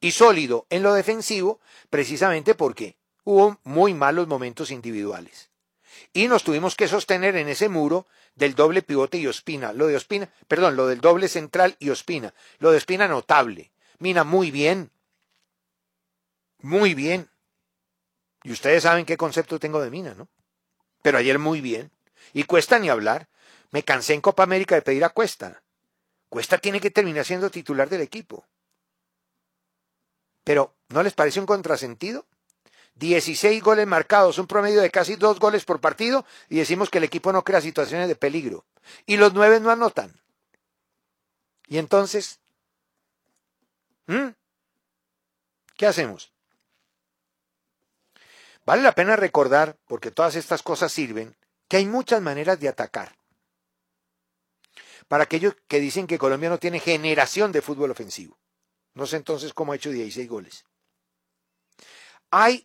y 0.00 0.10
sólido 0.10 0.66
en 0.68 0.82
lo 0.82 0.92
defensivo, 0.94 1.60
precisamente 1.90 2.56
porque 2.56 2.96
hubo 3.22 3.60
muy 3.62 3.94
malos 3.94 4.26
momentos 4.26 4.72
individuales. 4.72 5.48
Y 6.12 6.26
nos 6.26 6.42
tuvimos 6.42 6.74
que 6.74 6.88
sostener 6.88 7.36
en 7.36 7.48
ese 7.48 7.68
muro 7.68 8.08
del 8.34 8.56
doble 8.56 8.82
pivote 8.82 9.18
y 9.18 9.28
Ospina. 9.28 9.72
Lo 9.72 9.86
de 9.86 9.94
Ospina, 9.94 10.28
perdón, 10.48 10.74
lo 10.74 10.88
del 10.88 11.00
doble 11.00 11.28
central 11.28 11.76
y 11.78 11.90
Ospina. 11.90 12.34
Lo 12.58 12.72
de 12.72 12.78
Ospina 12.78 13.06
notable. 13.06 13.70
Mina 14.00 14.24
muy 14.24 14.50
bien. 14.50 14.90
Muy 16.62 16.94
bien. 16.94 17.30
Y 18.42 18.50
ustedes 18.50 18.82
saben 18.82 19.04
qué 19.04 19.16
concepto 19.16 19.60
tengo 19.60 19.80
de 19.80 19.90
Mina, 19.90 20.14
¿no? 20.14 20.26
Pero 21.00 21.18
ayer 21.18 21.38
muy 21.38 21.60
bien. 21.60 21.92
Y 22.32 22.44
cuesta 22.44 22.78
ni 22.78 22.88
hablar. 22.88 23.28
Me 23.70 23.82
cansé 23.82 24.14
en 24.14 24.20
Copa 24.20 24.42
América 24.42 24.74
de 24.74 24.82
pedir 24.82 25.04
a 25.04 25.10
Cuesta. 25.10 25.62
Cuesta 26.28 26.58
tiene 26.58 26.80
que 26.80 26.90
terminar 26.90 27.24
siendo 27.24 27.50
titular 27.50 27.88
del 27.88 28.00
equipo. 28.00 28.46
Pero, 30.44 30.74
¿no 30.88 31.02
les 31.02 31.12
parece 31.12 31.40
un 31.40 31.46
contrasentido? 31.46 32.26
16 32.94 33.62
goles 33.62 33.86
marcados, 33.86 34.38
un 34.38 34.46
promedio 34.46 34.80
de 34.80 34.90
casi 34.90 35.16
dos 35.16 35.38
goles 35.38 35.64
por 35.64 35.80
partido, 35.80 36.24
y 36.48 36.56
decimos 36.56 36.90
que 36.90 36.98
el 36.98 37.04
equipo 37.04 37.32
no 37.32 37.44
crea 37.44 37.60
situaciones 37.60 38.08
de 38.08 38.16
peligro. 38.16 38.64
Y 39.06 39.16
los 39.16 39.34
nueve 39.34 39.60
no 39.60 39.70
anotan. 39.70 40.20
Y 41.68 41.78
entonces, 41.78 42.40
¿qué 45.76 45.86
hacemos? 45.86 46.32
Vale 48.64 48.82
la 48.82 48.94
pena 48.94 49.16
recordar, 49.16 49.76
porque 49.86 50.10
todas 50.10 50.34
estas 50.34 50.62
cosas 50.62 50.90
sirven, 50.90 51.36
que 51.68 51.76
hay 51.76 51.86
muchas 51.86 52.20
maneras 52.20 52.58
de 52.58 52.68
atacar. 52.68 53.16
Para 55.06 55.24
aquellos 55.24 55.54
que 55.68 55.80
dicen 55.80 56.06
que 56.06 56.18
Colombia 56.18 56.50
no 56.50 56.58
tiene 56.58 56.80
generación 56.80 57.52
de 57.52 57.62
fútbol 57.62 57.90
ofensivo. 57.90 58.38
No 58.94 59.06
sé 59.06 59.16
entonces 59.16 59.54
cómo 59.54 59.72
ha 59.72 59.76
hecho 59.76 59.90
16 59.90 60.28
goles. 60.28 60.64
Hay 62.30 62.64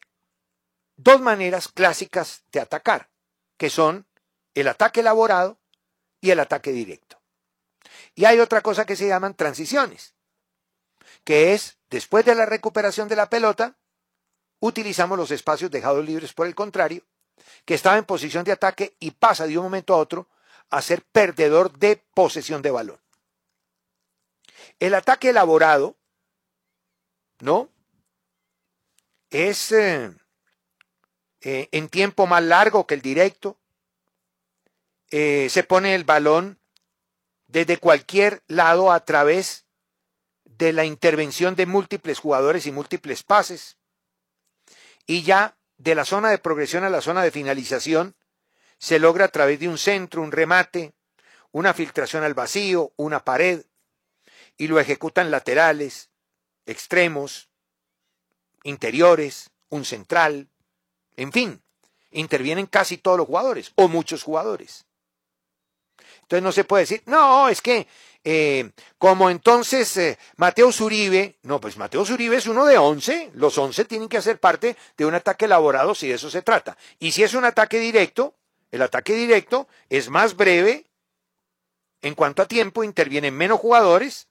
dos 0.96 1.22
maneras 1.22 1.68
clásicas 1.68 2.44
de 2.52 2.60
atacar, 2.60 3.10
que 3.58 3.70
son 3.70 4.08
el 4.54 4.68
ataque 4.68 5.02
elaborado 5.02 5.60
y 6.22 6.32
el 6.32 6.40
ataque 6.40 6.72
directo. 6.72 7.22
Y 8.16 8.26
hay 8.26 8.40
otra 8.40 8.62
cosa 8.62 8.86
que 8.86 8.96
se 8.96 9.08
llaman 9.08 9.36
transiciones, 9.36 10.16
que 11.24 11.54
es, 11.54 11.78
después 11.90 12.26
de 12.26 12.36
la 12.36 12.46
recuperación 12.46 13.08
de 13.08 13.16
la 13.16 13.30
pelota, 13.30 13.78
utilizamos 14.60 15.18
los 15.18 15.32
espacios 15.32 15.72
dejados 15.72 16.06
libres 16.06 16.34
por 16.34 16.48
el 16.48 16.56
contrario, 16.56 17.06
que 17.66 17.74
estaba 17.74 17.98
en 17.98 18.06
posición 18.06 18.44
de 18.44 18.52
ataque 18.52 18.96
y 19.00 19.12
pasa 19.12 19.48
de 19.48 19.58
un 19.58 19.66
momento 19.66 19.94
a 19.94 19.98
otro 19.98 20.28
a 20.70 20.82
ser 20.82 21.04
perdedor 21.04 21.78
de 21.78 21.98
posesión 22.14 22.62
de 22.62 22.72
balón. 22.72 23.00
El 24.80 24.96
ataque 24.96 25.30
elaborado, 25.30 25.96
¿no? 27.40 27.70
Es 29.30 29.72
eh, 29.72 30.12
eh, 31.42 31.70
en 31.72 31.90
tiempo 31.90 32.28
más 32.28 32.44
largo 32.44 32.88
que 32.88 32.96
el 32.96 33.02
directo. 33.02 33.58
Eh, 35.12 35.48
se 35.50 35.64
pone 35.64 35.96
el 35.96 36.06
balón 36.06 36.60
desde 37.48 37.78
cualquier 37.78 38.42
lado 38.48 38.92
a 38.92 39.00
través 39.06 39.66
de 40.46 40.74
la 40.74 40.86
intervención 40.86 41.56
de 41.56 41.66
múltiples 41.66 42.20
jugadores 42.20 42.66
y 42.66 42.72
múltiples 42.72 43.24
pases. 43.24 43.78
Y 45.06 45.24
ya 45.24 45.56
de 45.78 45.96
la 45.96 46.06
zona 46.06 46.30
de 46.30 46.38
progresión 46.38 46.84
a 46.84 46.90
la 46.90 47.02
zona 47.02 47.24
de 47.24 47.32
finalización 47.32 48.16
se 48.78 49.00
logra 49.00 49.26
a 49.26 49.30
través 49.30 49.60
de 49.60 49.68
un 49.68 49.78
centro, 49.78 50.22
un 50.22 50.32
remate, 50.32 50.94
una 51.52 51.74
filtración 51.74 52.24
al 52.24 52.34
vacío, 52.34 52.92
una 52.96 53.24
pared, 53.24 53.66
y 54.58 54.68
lo 54.68 54.80
ejecutan 54.80 55.32
laterales, 55.32 56.10
extremos, 56.66 57.50
interiores, 58.64 59.50
un 59.70 59.86
central, 59.86 60.50
en 61.16 61.32
fin, 61.32 61.62
intervienen 62.12 62.66
casi 62.66 62.98
todos 62.98 63.18
los 63.18 63.28
jugadores 63.28 63.72
o 63.76 63.88
muchos 63.88 64.24
jugadores. 64.24 64.86
Entonces 66.22 66.44
no 66.44 66.52
se 66.52 66.64
puede 66.64 66.84
decir, 66.84 67.04
no, 67.06 67.50
es 67.50 67.62
que 67.62 67.88
eh, 68.24 68.72
como 68.98 69.30
entonces 69.30 69.98
eh, 69.98 70.18
Mateo 70.38 70.72
Zuribe, 70.72 71.38
no, 71.44 71.60
pues 71.60 71.78
Mateo 71.78 72.06
Zuribe 72.06 72.38
es 72.38 72.48
uno 72.48 72.66
de 72.66 72.78
once, 72.78 73.32
los 73.34 73.58
once 73.58 73.86
tienen 73.86 74.08
que 74.08 74.18
hacer 74.18 74.40
parte 74.40 74.78
de 74.96 75.06
un 75.06 75.14
ataque 75.14 75.46
elaborado 75.46 75.94
si 75.94 76.08
de 76.08 76.16
eso 76.16 76.30
se 76.30 76.42
trata. 76.42 76.78
Y 77.00 77.12
si 77.12 77.24
es 77.24 77.34
un 77.34 77.46
ataque 77.46 77.80
directo, 77.80 78.34
el 78.72 78.82
ataque 78.82 79.14
directo 79.14 79.68
es 79.90 80.10
más 80.10 80.36
breve 80.36 80.86
en 82.02 82.16
cuanto 82.16 82.42
a 82.42 82.48
tiempo, 82.48 82.84
intervienen 82.84 83.36
menos 83.36 83.60
jugadores, 83.60 84.28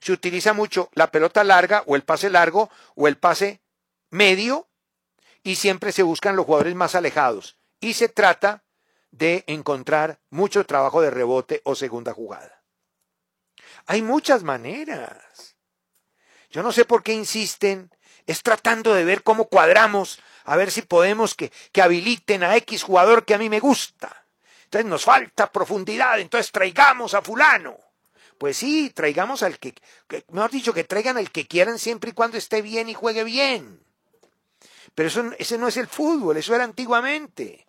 se 0.00 0.12
utiliza 0.12 0.52
mucho 0.52 0.90
la 0.92 1.10
pelota 1.10 1.44
larga 1.44 1.82
o 1.86 1.96
el 1.96 2.02
pase 2.02 2.30
largo 2.30 2.70
o 2.94 3.08
el 3.08 3.16
pase 3.16 3.60
medio 4.10 4.68
y 5.42 5.56
siempre 5.56 5.92
se 5.92 6.02
buscan 6.02 6.36
los 6.36 6.46
jugadores 6.46 6.74
más 6.74 6.94
alejados. 6.94 7.56
Y 7.80 7.94
se 7.94 8.08
trata 8.08 8.64
de 9.10 9.44
encontrar 9.46 10.18
mucho 10.30 10.66
trabajo 10.66 11.00
de 11.00 11.10
rebote 11.10 11.60
o 11.64 11.74
segunda 11.74 12.12
jugada. 12.12 12.57
Hay 13.88 14.02
muchas 14.02 14.42
maneras. 14.42 15.56
Yo 16.50 16.62
no 16.62 16.72
sé 16.72 16.84
por 16.84 17.02
qué 17.02 17.14
insisten. 17.14 17.90
Es 18.26 18.42
tratando 18.42 18.94
de 18.94 19.04
ver 19.04 19.22
cómo 19.22 19.48
cuadramos, 19.48 20.20
a 20.44 20.56
ver 20.56 20.70
si 20.70 20.82
podemos 20.82 21.34
que, 21.34 21.50
que 21.72 21.80
habiliten 21.80 22.42
a 22.42 22.54
X 22.56 22.82
jugador 22.82 23.24
que 23.24 23.32
a 23.32 23.38
mí 23.38 23.48
me 23.48 23.60
gusta. 23.60 24.26
Entonces 24.64 24.84
nos 24.84 25.04
falta 25.04 25.50
profundidad, 25.50 26.20
entonces 26.20 26.52
traigamos 26.52 27.14
a 27.14 27.22
fulano. 27.22 27.78
Pues 28.36 28.58
sí, 28.58 28.90
traigamos 28.90 29.42
al 29.42 29.58
que, 29.58 29.74
que 30.06 30.22
mejor 30.32 30.50
dicho, 30.50 30.74
que 30.74 30.84
traigan 30.84 31.16
al 31.16 31.30
que 31.30 31.46
quieran 31.46 31.78
siempre 31.78 32.10
y 32.10 32.12
cuando 32.12 32.36
esté 32.36 32.60
bien 32.60 32.90
y 32.90 32.94
juegue 32.94 33.24
bien. 33.24 33.82
Pero 34.94 35.08
eso, 35.08 35.32
ese 35.38 35.56
no 35.56 35.66
es 35.66 35.78
el 35.78 35.86
fútbol, 35.86 36.36
eso 36.36 36.54
era 36.54 36.64
antiguamente. 36.64 37.66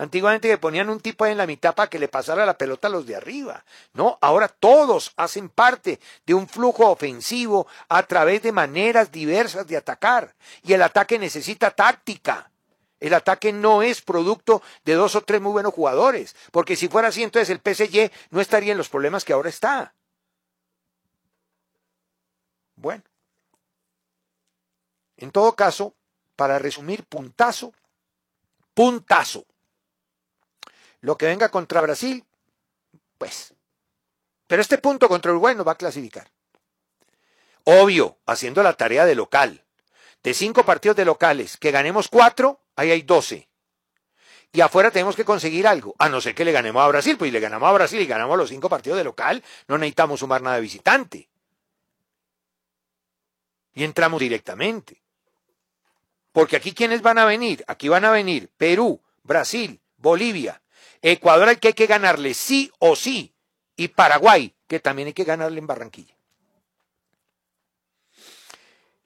Antiguamente 0.00 0.48
que 0.48 0.56
ponían 0.56 0.88
un 0.88 0.98
tipo 0.98 1.24
ahí 1.24 1.32
en 1.32 1.36
la 1.36 1.46
mitad 1.46 1.74
para 1.74 1.90
que 1.90 1.98
le 1.98 2.08
pasara 2.08 2.46
la 2.46 2.56
pelota 2.56 2.88
a 2.88 2.90
los 2.90 3.04
de 3.04 3.16
arriba. 3.16 3.66
No, 3.92 4.16
ahora 4.22 4.48
todos 4.48 5.12
hacen 5.16 5.50
parte 5.50 6.00
de 6.24 6.32
un 6.32 6.48
flujo 6.48 6.88
ofensivo 6.88 7.66
a 7.86 8.02
través 8.04 8.42
de 8.42 8.50
maneras 8.50 9.12
diversas 9.12 9.66
de 9.66 9.76
atacar. 9.76 10.34
Y 10.62 10.72
el 10.72 10.80
ataque 10.80 11.18
necesita 11.18 11.70
táctica. 11.72 12.50
El 12.98 13.12
ataque 13.12 13.52
no 13.52 13.82
es 13.82 14.00
producto 14.00 14.62
de 14.86 14.94
dos 14.94 15.16
o 15.16 15.20
tres 15.20 15.42
muy 15.42 15.52
buenos 15.52 15.74
jugadores, 15.74 16.34
porque 16.50 16.76
si 16.76 16.88
fuera 16.88 17.08
así, 17.08 17.22
entonces 17.22 17.50
el 17.50 17.60
PSG 17.60 18.10
no 18.30 18.40
estaría 18.40 18.72
en 18.72 18.78
los 18.78 18.88
problemas 18.88 19.22
que 19.22 19.34
ahora 19.34 19.50
está. 19.50 19.92
Bueno, 22.74 23.02
en 25.18 25.30
todo 25.30 25.54
caso, 25.54 25.94
para 26.36 26.58
resumir, 26.58 27.04
puntazo, 27.04 27.74
puntazo. 28.72 29.44
Lo 31.00 31.16
que 31.16 31.26
venga 31.26 31.48
contra 31.48 31.80
Brasil, 31.80 32.24
pues. 33.18 33.54
Pero 34.46 34.62
este 34.62 34.78
punto 34.78 35.08
contra 35.08 35.30
Uruguay 35.30 35.54
nos 35.54 35.66
va 35.66 35.72
a 35.72 35.76
clasificar. 35.76 36.30
Obvio, 37.64 38.18
haciendo 38.26 38.62
la 38.62 38.74
tarea 38.74 39.04
de 39.04 39.14
local. 39.14 39.64
De 40.22 40.34
cinco 40.34 40.64
partidos 40.64 40.96
de 40.96 41.04
locales, 41.04 41.56
que 41.56 41.70
ganemos 41.70 42.08
cuatro, 42.08 42.60
ahí 42.76 42.90
hay 42.90 43.02
doce. 43.02 43.48
Y 44.52 44.60
afuera 44.60 44.90
tenemos 44.90 45.16
que 45.16 45.24
conseguir 45.24 45.66
algo. 45.66 45.94
A 45.98 46.08
no 46.08 46.20
ser 46.20 46.34
que 46.34 46.44
le 46.44 46.52
ganemos 46.52 46.82
a 46.82 46.88
Brasil, 46.88 47.16
pues 47.16 47.28
si 47.28 47.32
le 47.32 47.40
ganamos 47.40 47.68
a 47.68 47.72
Brasil 47.72 48.00
y 48.00 48.06
ganamos 48.06 48.36
los 48.36 48.50
cinco 48.50 48.68
partidos 48.68 48.98
de 48.98 49.04
local, 49.04 49.42
no 49.68 49.78
necesitamos 49.78 50.20
sumar 50.20 50.42
nada 50.42 50.56
de 50.56 50.62
visitante. 50.62 51.28
Y 53.72 53.84
entramos 53.84 54.20
directamente. 54.20 55.00
Porque 56.32 56.56
aquí, 56.56 56.74
¿quiénes 56.74 57.02
van 57.02 57.18
a 57.18 57.24
venir? 57.24 57.64
Aquí 57.66 57.88
van 57.88 58.04
a 58.04 58.10
venir 58.10 58.50
Perú, 58.56 59.00
Brasil, 59.22 59.80
Bolivia, 59.96 60.60
Ecuador 61.02 61.48
al 61.48 61.58
que 61.58 61.68
hay 61.68 61.74
que 61.74 61.86
ganarle 61.86 62.34
sí 62.34 62.70
o 62.78 62.94
sí, 62.96 63.32
y 63.76 63.88
Paraguay, 63.88 64.54
que 64.66 64.80
también 64.80 65.06
hay 65.06 65.14
que 65.14 65.24
ganarle 65.24 65.58
en 65.58 65.66
Barranquilla. 65.66 66.14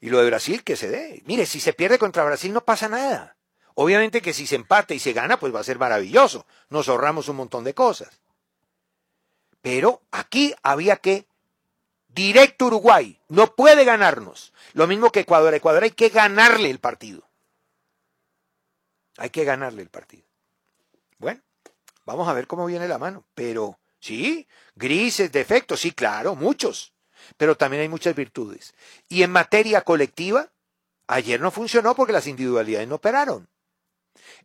Y 0.01 0.11
lo 0.11 0.19
de 0.19 0.27
Brasil, 0.27 0.65
que 0.65 0.77
se 0.77 0.91
dé. 0.91 1.23
Mire, 1.25 1.47
si 1.47 1.61
se 1.61 1.73
pierde 1.73 1.99
contra 1.99 2.25
Brasil 2.25 2.53
no 2.53 2.65
pasa 2.65 2.89
nada. 2.89 3.37
Obviamente 3.75 4.21
que 4.21 4.33
si 4.33 4.47
se 4.47 4.57
empata 4.57 4.93
y 4.95 4.99
se 4.99 5.13
gana, 5.13 5.39
pues 5.39 5.55
va 5.55 5.61
a 5.61 5.65
ser 5.65 5.79
maravilloso. 5.79 6.47
Nos 6.69 6.89
ahorramos 6.89 7.29
un 7.29 7.37
montón 7.37 7.65
de 7.65 7.73
cosas. 7.73 8.21
Pero 9.63 10.03
aquí 10.11 10.55
había 10.63 10.97
que 10.97 11.27
directo 12.09 12.67
Uruguay. 12.67 13.19
No 13.29 13.55
puede 13.55 13.85
ganarnos. 13.85 14.53
Lo 14.75 14.87
mismo 14.87 15.11
que 15.11 15.21
Ecuador. 15.21 15.55
Ecuador 15.55 15.85
hay 15.85 15.93
que 15.93 16.11
ganarle 16.11 16.69
el 16.69 16.81
partido. 16.81 17.27
Hay 19.17 19.31
que 19.31 19.45
ganarle 19.45 19.83
el 19.83 19.89
partido. 19.89 20.25
Bueno, 21.19 21.41
vamos 22.05 22.29
a 22.29 22.33
ver 22.33 22.47
cómo 22.47 22.67
viene 22.67 22.89
la 22.89 22.99
mano. 22.99 23.27
Pero 23.35 23.79
sí, 24.01 24.47
grises, 24.75 25.33
defectos, 25.33 25.81
sí, 25.81 25.93
claro, 25.93 26.35
muchos. 26.35 26.95
Pero 27.37 27.57
también 27.57 27.83
hay 27.83 27.89
muchas 27.89 28.15
virtudes. 28.15 28.75
Y 29.09 29.23
en 29.23 29.33
materia 29.33 29.83
colectiva, 29.83 30.53
ayer 31.07 31.41
no 31.41 31.51
funcionó 31.51 31.95
porque 31.95 32.13
las 32.13 32.27
individualidades 32.27 32.89
no 32.89 32.97
operaron. 32.97 33.49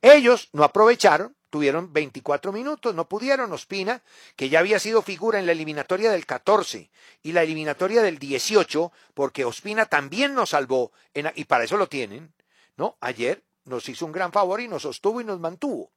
Ellos 0.02 0.50
no 0.54 0.63
aprovecharon, 0.63 1.36
tuvieron 1.50 1.91
24 1.91 2.52
minutos, 2.52 2.95
no 2.95 3.08
pudieron. 3.08 3.52
Ospina, 3.52 4.02
que 4.36 4.50
ya 4.50 4.60
había 4.60 4.80
sido 4.80 5.02
figura 5.02 5.39
en 5.39 5.45
la 5.45 5.52
eliminatoria 5.52 6.12
del 6.12 6.26
14 6.26 6.89
y 7.22 7.32
la 7.32 7.43
eliminatoria 7.43 8.02
del 8.02 8.19
18, 8.19 8.91
porque 9.13 9.45
Ospina 9.45 9.86
también 9.86 10.34
nos 10.34 10.52
salvó, 10.52 10.91
y 11.13 11.43
para 11.45 11.63
eso 11.63 11.78
lo 11.78 11.88
tienen, 11.88 12.34
¿no? 12.78 12.98
Ayer 13.02 13.43
nos 13.65 13.88
hizo 13.89 14.06
un 14.06 14.12
gran 14.12 14.32
favor 14.32 14.62
y 14.62 14.67
nos 14.67 14.84
sostuvo 14.84 15.22
y 15.22 15.26
nos 15.26 15.39
mantuvo. 15.39 15.91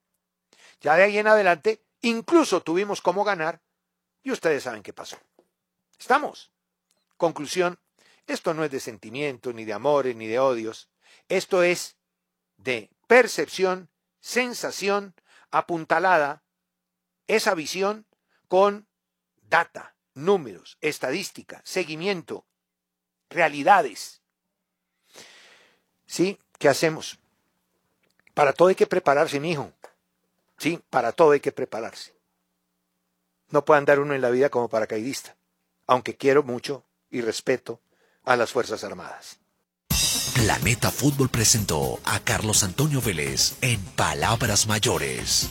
Ya 0.83 0.97
de 0.97 1.05
ahí 1.05 1.19
en 1.19 1.29
adelante, 1.29 1.85
incluso 2.01 2.63
tuvimos 2.63 3.01
cómo 3.01 3.25
ganar, 3.25 3.63
y 4.23 4.33
ustedes 4.33 4.65
saben 4.65 4.83
qué 4.83 4.93
pasó. 4.93 5.17
Estamos. 5.99 6.51
Conclusión, 7.17 7.79
esto 8.27 8.53
no 8.53 8.65
es 8.65 8.71
de 8.71 8.81
sentimientos, 8.81 9.55
ni 9.55 9.65
de 9.65 9.73
amores, 9.73 10.17
ni 10.17 10.27
de 10.27 10.39
odios. 10.39 10.91
Esto 11.29 11.63
es 11.63 11.97
de 12.57 12.91
percepción, 13.07 13.91
sensación, 14.21 15.15
apuntalada, 15.51 16.43
esa 17.29 17.55
visión 17.55 18.07
con 18.49 18.89
data, 19.43 19.95
números, 20.15 20.79
estadística, 20.81 21.63
seguimiento, 21.65 22.47
realidades. 23.31 24.23
¿Sí? 26.07 26.39
¿Qué 26.59 26.69
hacemos? 26.69 27.19
Para 28.35 28.53
todo 28.53 28.69
hay 28.69 28.75
que 28.75 28.87
prepararse, 28.87 29.41
mi 29.41 29.53
hijo. 29.53 29.73
Sí, 30.59 30.81
para 30.91 31.13
todo 31.13 31.33
hay 31.33 31.41
que 31.41 31.53
prepararse. 31.53 32.15
No 33.51 33.65
puede 33.65 33.79
andar 33.79 34.01
uno 34.01 34.15
en 34.15 34.23
la 34.23 34.31
vida 34.31 34.49
como 34.49 34.69
paracaidista, 34.69 35.37
aunque 35.87 36.17
quiero 36.17 36.43
mucho 36.43 36.85
y 37.11 37.21
respeto 37.21 37.81
a 38.25 38.37
las 38.37 38.53
Fuerzas 38.53 38.85
Armadas. 38.85 39.39
Planeta 40.35 40.91
Fútbol 40.91 41.29
presentó 41.29 42.01
a 42.05 42.19
Carlos 42.21 42.65
Antonio 42.65 43.01
Vélez 43.01 43.55
en 43.61 43.81
Palabras 43.81 44.67
Mayores. 44.67 45.51